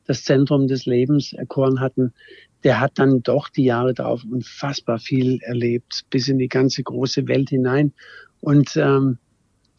das 0.05 0.23
Zentrum 0.23 0.67
des 0.67 0.85
Lebens 0.85 1.33
erkoren 1.33 1.79
hatten, 1.79 2.13
der 2.63 2.79
hat 2.79 2.93
dann 2.95 3.21
doch 3.21 3.47
die 3.49 3.63
Jahre 3.63 3.93
darauf 3.93 4.23
unfassbar 4.23 4.99
viel 4.99 5.39
erlebt, 5.43 6.05
bis 6.09 6.27
in 6.27 6.39
die 6.39 6.49
ganze 6.49 6.83
große 6.83 7.27
Welt 7.27 7.49
hinein. 7.49 7.93
Und 8.41 8.75
ähm, 8.75 9.17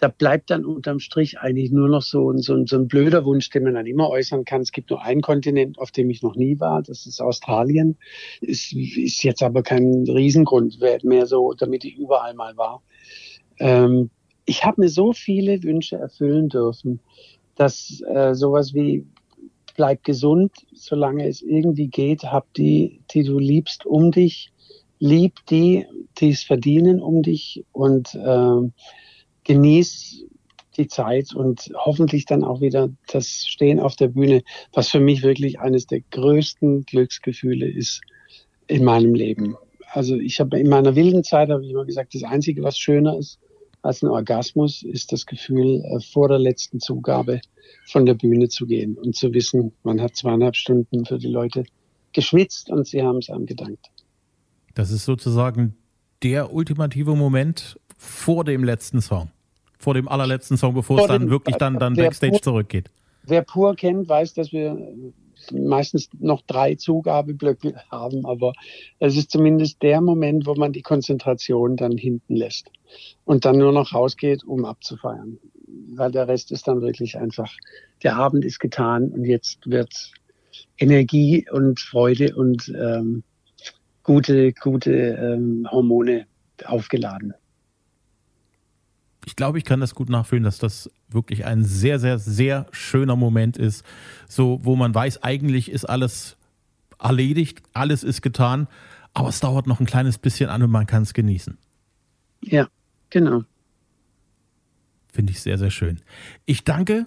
da 0.01 0.09
bleibt 0.09 0.51
dann 0.51 0.65
unterm 0.65 0.99
Strich 0.99 1.39
eigentlich 1.39 1.71
nur 1.71 1.89
noch 1.89 2.01
so, 2.01 2.33
so, 2.37 2.65
so 2.65 2.77
ein 2.77 2.89
blöder 2.89 3.27
Wunsch, 3.27 3.51
den 3.51 3.65
man 3.65 3.75
dann 3.75 3.87
immer 3.87 4.09
äußern 4.09 4.47
kann. 4.47 4.63
Es 4.63 4.73
gibt 4.73 4.89
nur 4.89 5.03
einen 5.03 5.21
Kontinent, 5.21 5.79
auf 5.79 5.91
dem 5.91 6.09
ich 6.09 6.23
noch 6.23 6.37
nie 6.37 6.59
war, 6.59 6.83
das 6.83 7.05
ist 7.05 7.21
Australien. 7.21 7.99
Ist, 8.41 8.73
ist 8.73 9.23
jetzt 9.23 9.43
aber 9.43 9.63
kein 9.63 10.05
Riesengrund 10.09 10.81
mehr 11.05 11.27
so, 11.27 11.53
damit 11.53 11.85
ich 11.85 11.97
überall 11.97 12.33
mal 12.35 12.57
war. 12.57 12.83
Ähm, 13.59 14.09
ich 14.47 14.65
habe 14.65 14.81
mir 14.81 14.89
so 14.89 15.13
viele 15.13 15.63
Wünsche 15.63 15.97
erfüllen 15.97 16.49
dürfen, 16.49 17.01
dass 17.57 18.03
äh, 18.09 18.35
sowas 18.35 18.73
wie 18.73 19.07
bleib 19.77 20.03
gesund, 20.03 20.53
solange 20.73 21.29
es 21.29 21.43
irgendwie 21.43 21.89
geht, 21.89 22.25
hab 22.25 22.53
die, 22.55 23.03
die 23.11 23.23
du 23.23 23.39
liebst, 23.39 23.85
um 23.85 24.13
dich, 24.13 24.51
lieb 24.99 25.35
die, 25.51 25.87
die 26.19 26.31
es 26.31 26.43
verdienen 26.43 27.01
um 27.01 27.23
dich 27.23 27.65
und 27.73 28.15
äh, 28.15 28.71
genieß 29.51 30.25
die 30.77 30.87
Zeit 30.87 31.35
und 31.35 31.73
hoffentlich 31.75 32.25
dann 32.25 32.45
auch 32.45 32.61
wieder 32.61 32.89
das 33.09 33.49
Stehen 33.49 33.81
auf 33.81 33.97
der 33.97 34.07
Bühne, 34.07 34.45
was 34.73 34.91
für 34.91 35.01
mich 35.01 35.25
wirklich 35.25 35.59
eines 35.59 35.89
der 35.89 36.03
größten 36.13 36.85
Glücksgefühle 36.85 37.69
ist 37.69 38.01
in 38.69 38.85
meinem 38.85 39.13
Leben. 39.13 39.57
Also 39.91 40.15
ich 40.15 40.39
habe 40.39 40.61
in 40.61 40.69
meiner 40.69 40.95
wilden 40.95 41.25
Zeit 41.25 41.51
habe 41.51 41.65
ich 41.65 41.73
immer 41.73 41.85
gesagt, 41.85 42.15
das 42.15 42.23
Einzige, 42.23 42.63
was 42.63 42.79
schöner 42.79 43.19
ist 43.19 43.41
als 43.83 44.03
ein 44.03 44.09
Orgasmus, 44.09 44.85
ist 44.85 45.11
das 45.11 45.27
Gefühl, 45.27 45.83
äh, 45.85 45.99
vor 45.99 46.29
der 46.29 46.39
letzten 46.39 46.79
Zugabe 46.79 47.41
von 47.87 48.07
der 48.07 48.15
Bühne 48.15 48.51
zu 48.51 48.67
gehen 48.67 48.97
und 48.97 49.17
zu 49.17 49.35
wissen, 49.35 49.73
man 49.83 50.01
hat 50.01 50.15
zweieinhalb 50.15 50.55
Stunden 50.55 51.07
für 51.07 51.19
die 51.19 51.27
Leute 51.27 51.65
geschwitzt 52.13 52.71
und 52.71 52.87
sie 52.87 53.03
haben 53.03 53.19
es 53.19 53.31
einem 53.31 53.47
gedankt. 53.47 53.87
Das 54.75 54.93
ist 54.93 55.07
sozusagen 55.07 55.75
der 56.23 56.53
ultimative 56.53 57.17
Moment 57.17 57.81
vor 57.99 58.45
dem 58.45 58.63
letzten 58.63 59.01
Song 59.01 59.31
vor 59.81 59.95
dem 59.95 60.09
allerletzten 60.09 60.57
Song, 60.57 60.75
bevor 60.75 60.99
vor 60.99 61.07
es 61.07 61.13
dann 61.13 61.31
wirklich 61.31 61.57
dann, 61.57 61.79
dann 61.79 61.95
Backstage 61.95 62.33
pur, 62.33 62.43
zurückgeht. 62.43 62.91
Wer 63.25 63.43
pur 63.43 63.75
kennt, 63.75 64.09
weiß, 64.09 64.35
dass 64.35 64.53
wir 64.53 64.77
meistens 65.53 66.11
noch 66.19 66.43
drei 66.43 66.75
Zugabeblöcke 66.75 67.75
haben, 67.91 68.27
aber 68.27 68.53
es 68.99 69.17
ist 69.17 69.31
zumindest 69.31 69.83
der 69.83 70.03
Moment, 70.03 70.47
wo 70.47 70.55
man 70.55 70.73
die 70.73 70.83
Konzentration 70.83 71.77
dann 71.77 71.97
hinten 71.97 72.37
lässt 72.37 72.71
und 73.25 73.47
dann 73.47 73.57
nur 73.57 73.73
noch 73.73 73.95
rausgeht, 73.95 74.45
um 74.45 74.67
abzufeiern. 74.67 75.39
Weil 75.95 76.11
der 76.11 76.29
Rest 76.29 76.53
ist 76.53 76.69
dann 76.69 76.83
wirklich 76.83 77.17
einfach, 77.17 77.51
der 78.03 78.17
Abend 78.17 78.45
ist 78.45 78.59
getan 78.59 79.09
und 79.09 79.25
jetzt 79.25 79.71
wird 79.71 80.13
Energie 80.79 81.47
und 81.51 81.81
Freude 81.81 82.35
und 82.37 82.69
ähm, 82.69 83.23
gute, 84.03 84.53
gute 84.53 84.93
ähm, 84.93 85.67
Hormone 85.71 86.27
aufgeladen 86.67 87.35
ich 89.27 89.37
glaube, 89.37 89.59
ich 89.59 89.65
kann 89.65 89.81
das 89.81 89.95
gut 89.95 90.09
nachfühlen, 90.09 90.45
dass 90.45 90.59
das 90.59 90.91
wirklich 91.09 91.45
ein 91.45 91.65
sehr, 91.65 91.99
sehr, 91.99 92.19
sehr 92.19 92.67
schöner 92.71 93.17
Moment 93.17 93.57
ist. 93.57 93.85
So, 94.29 94.61
wo 94.63 94.77
man 94.77 94.95
weiß, 94.95 95.23
eigentlich 95.23 95.71
ist 95.71 95.85
alles 95.85 96.37
erledigt, 96.99 97.63
alles 97.73 98.03
ist 98.03 98.23
getan, 98.23 98.69
aber 99.15 99.29
es 99.29 99.41
dauert 99.41 99.67
noch 99.67 99.81
ein 99.81 99.87
kleines 99.87 100.19
bisschen 100.19 100.51
an 100.51 100.63
und 100.63 100.71
man 100.71 100.87
kann 100.87 101.03
es 101.03 101.15
genießen. 101.15 101.59
Ja, 102.43 102.69
genau. 103.11 103.43
Finde 105.13 105.33
ich 105.33 105.41
sehr, 105.41 105.59
sehr 105.59 105.71
schön. 105.71 106.01
Ich 106.47 106.65
danke, 106.65 107.07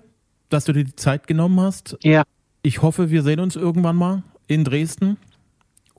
dass 0.50 0.66
du 0.66 0.74
dir 0.74 0.84
die 0.84 0.96
Zeit 0.96 1.28
genommen 1.28 1.60
hast. 1.60 1.98
Ja. 2.02 2.24
Ich 2.62 2.82
hoffe, 2.82 3.10
wir 3.10 3.24
sehen 3.24 3.40
uns 3.40 3.56
irgendwann 3.56 3.96
mal 3.96 4.24
in 4.48 4.64
Dresden 4.64 5.18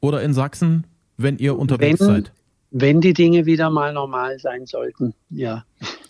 oder 0.01 0.23
in 0.23 0.35
Sachsen, 0.35 0.87
wenn 1.17 1.39
ihr 1.39 1.59
unterwegs 1.59 2.01
wenn, 2.01 2.07
seid. 2.07 2.33
Wenn 2.71 3.01
die 3.01 3.15
Dinge 3.15 3.47
wieder 3.47 3.71
mal 3.71 3.93
normal 3.93 4.39
sein 4.39 4.67
sollten, 4.67 5.15
ja. 5.31 5.65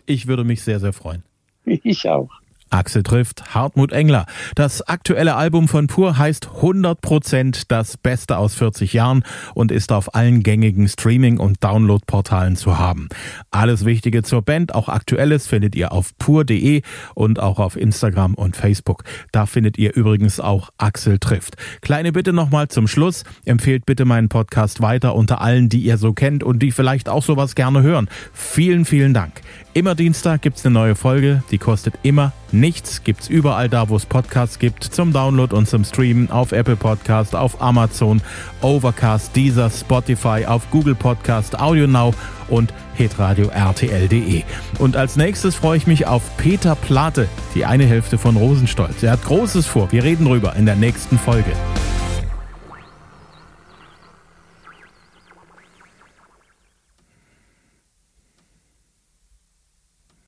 Ich 0.06 0.26
würde 0.26 0.44
mich 0.44 0.62
sehr, 0.62 0.80
sehr 0.80 0.92
freuen. 0.92 1.22
Ich 1.66 2.08
auch. 2.08 2.30
Axel 2.74 3.04
trifft 3.04 3.54
Hartmut 3.54 3.92
Engler. 3.92 4.26
Das 4.56 4.82
aktuelle 4.82 5.36
Album 5.36 5.68
von 5.68 5.86
Pur 5.86 6.18
heißt 6.18 6.48
100% 6.60 7.66
das 7.68 7.96
Beste 7.96 8.36
aus 8.36 8.54
40 8.54 8.92
Jahren 8.92 9.22
und 9.54 9.70
ist 9.70 9.92
auf 9.92 10.14
allen 10.14 10.42
gängigen 10.42 10.88
Streaming- 10.88 11.38
und 11.38 11.62
Download-Portalen 11.62 12.56
zu 12.56 12.76
haben. 12.76 13.08
Alles 13.52 13.84
Wichtige 13.84 14.24
zur 14.24 14.42
Band, 14.42 14.74
auch 14.74 14.88
Aktuelles, 14.88 15.46
findet 15.46 15.76
ihr 15.76 15.92
auf 15.92 16.16
pur.de 16.18 16.82
und 17.14 17.38
auch 17.38 17.60
auf 17.60 17.76
Instagram 17.76 18.34
und 18.34 18.56
Facebook. 18.56 19.04
Da 19.30 19.46
findet 19.46 19.78
ihr 19.78 19.94
übrigens 19.94 20.40
auch 20.40 20.70
Axel 20.76 21.18
trifft. 21.18 21.54
Kleine 21.80 22.10
Bitte 22.10 22.32
nochmal 22.32 22.68
zum 22.68 22.88
Schluss. 22.88 23.22
Empfehlt 23.44 23.86
bitte 23.86 24.04
meinen 24.04 24.28
Podcast 24.28 24.80
weiter 24.80 25.14
unter 25.14 25.40
allen, 25.40 25.68
die 25.68 25.80
ihr 25.80 25.96
so 25.96 26.12
kennt 26.12 26.42
und 26.42 26.58
die 26.58 26.72
vielleicht 26.72 27.08
auch 27.08 27.22
sowas 27.22 27.54
gerne 27.54 27.82
hören. 27.82 28.08
Vielen, 28.32 28.84
vielen 28.84 29.14
Dank. 29.14 29.42
Immer 29.74 29.94
Dienstag 29.94 30.42
gibt's 30.42 30.64
eine 30.64 30.72
neue 30.72 30.94
Folge, 30.94 31.42
die 31.50 31.58
kostet 31.58 31.94
immer 32.02 32.32
nichts, 32.52 32.63
gibt's 32.64 33.28
überall 33.28 33.68
da, 33.68 33.90
wo 33.90 33.96
es 33.96 34.06
Podcasts 34.06 34.58
gibt, 34.58 34.84
zum 34.84 35.12
Download 35.12 35.54
und 35.54 35.68
zum 35.68 35.84
Streamen 35.84 36.30
auf 36.30 36.52
Apple 36.52 36.76
Podcast, 36.76 37.36
auf 37.36 37.60
Amazon, 37.60 38.22
Overcast, 38.62 39.36
Deezer, 39.36 39.68
Spotify, 39.68 40.46
auf 40.46 40.70
Google 40.70 40.94
Podcast, 40.94 41.60
Audio 41.60 41.86
Now 41.86 42.14
und 42.48 42.72
hitradio 42.94 43.48
rtl.de. 43.48 44.44
Und 44.78 44.96
als 44.96 45.16
nächstes 45.16 45.54
freue 45.54 45.76
ich 45.76 45.86
mich 45.86 46.06
auf 46.06 46.22
Peter 46.38 46.74
Plate, 46.74 47.28
die 47.54 47.66
eine 47.66 47.84
Hälfte 47.84 48.16
von 48.16 48.34
Rosenstolz. 48.34 49.02
Er 49.02 49.12
hat 49.12 49.24
Großes 49.24 49.66
vor, 49.66 49.92
wir 49.92 50.02
reden 50.02 50.24
drüber 50.24 50.56
in 50.56 50.64
der 50.64 50.76
nächsten 50.76 51.18
Folge. 51.18 51.52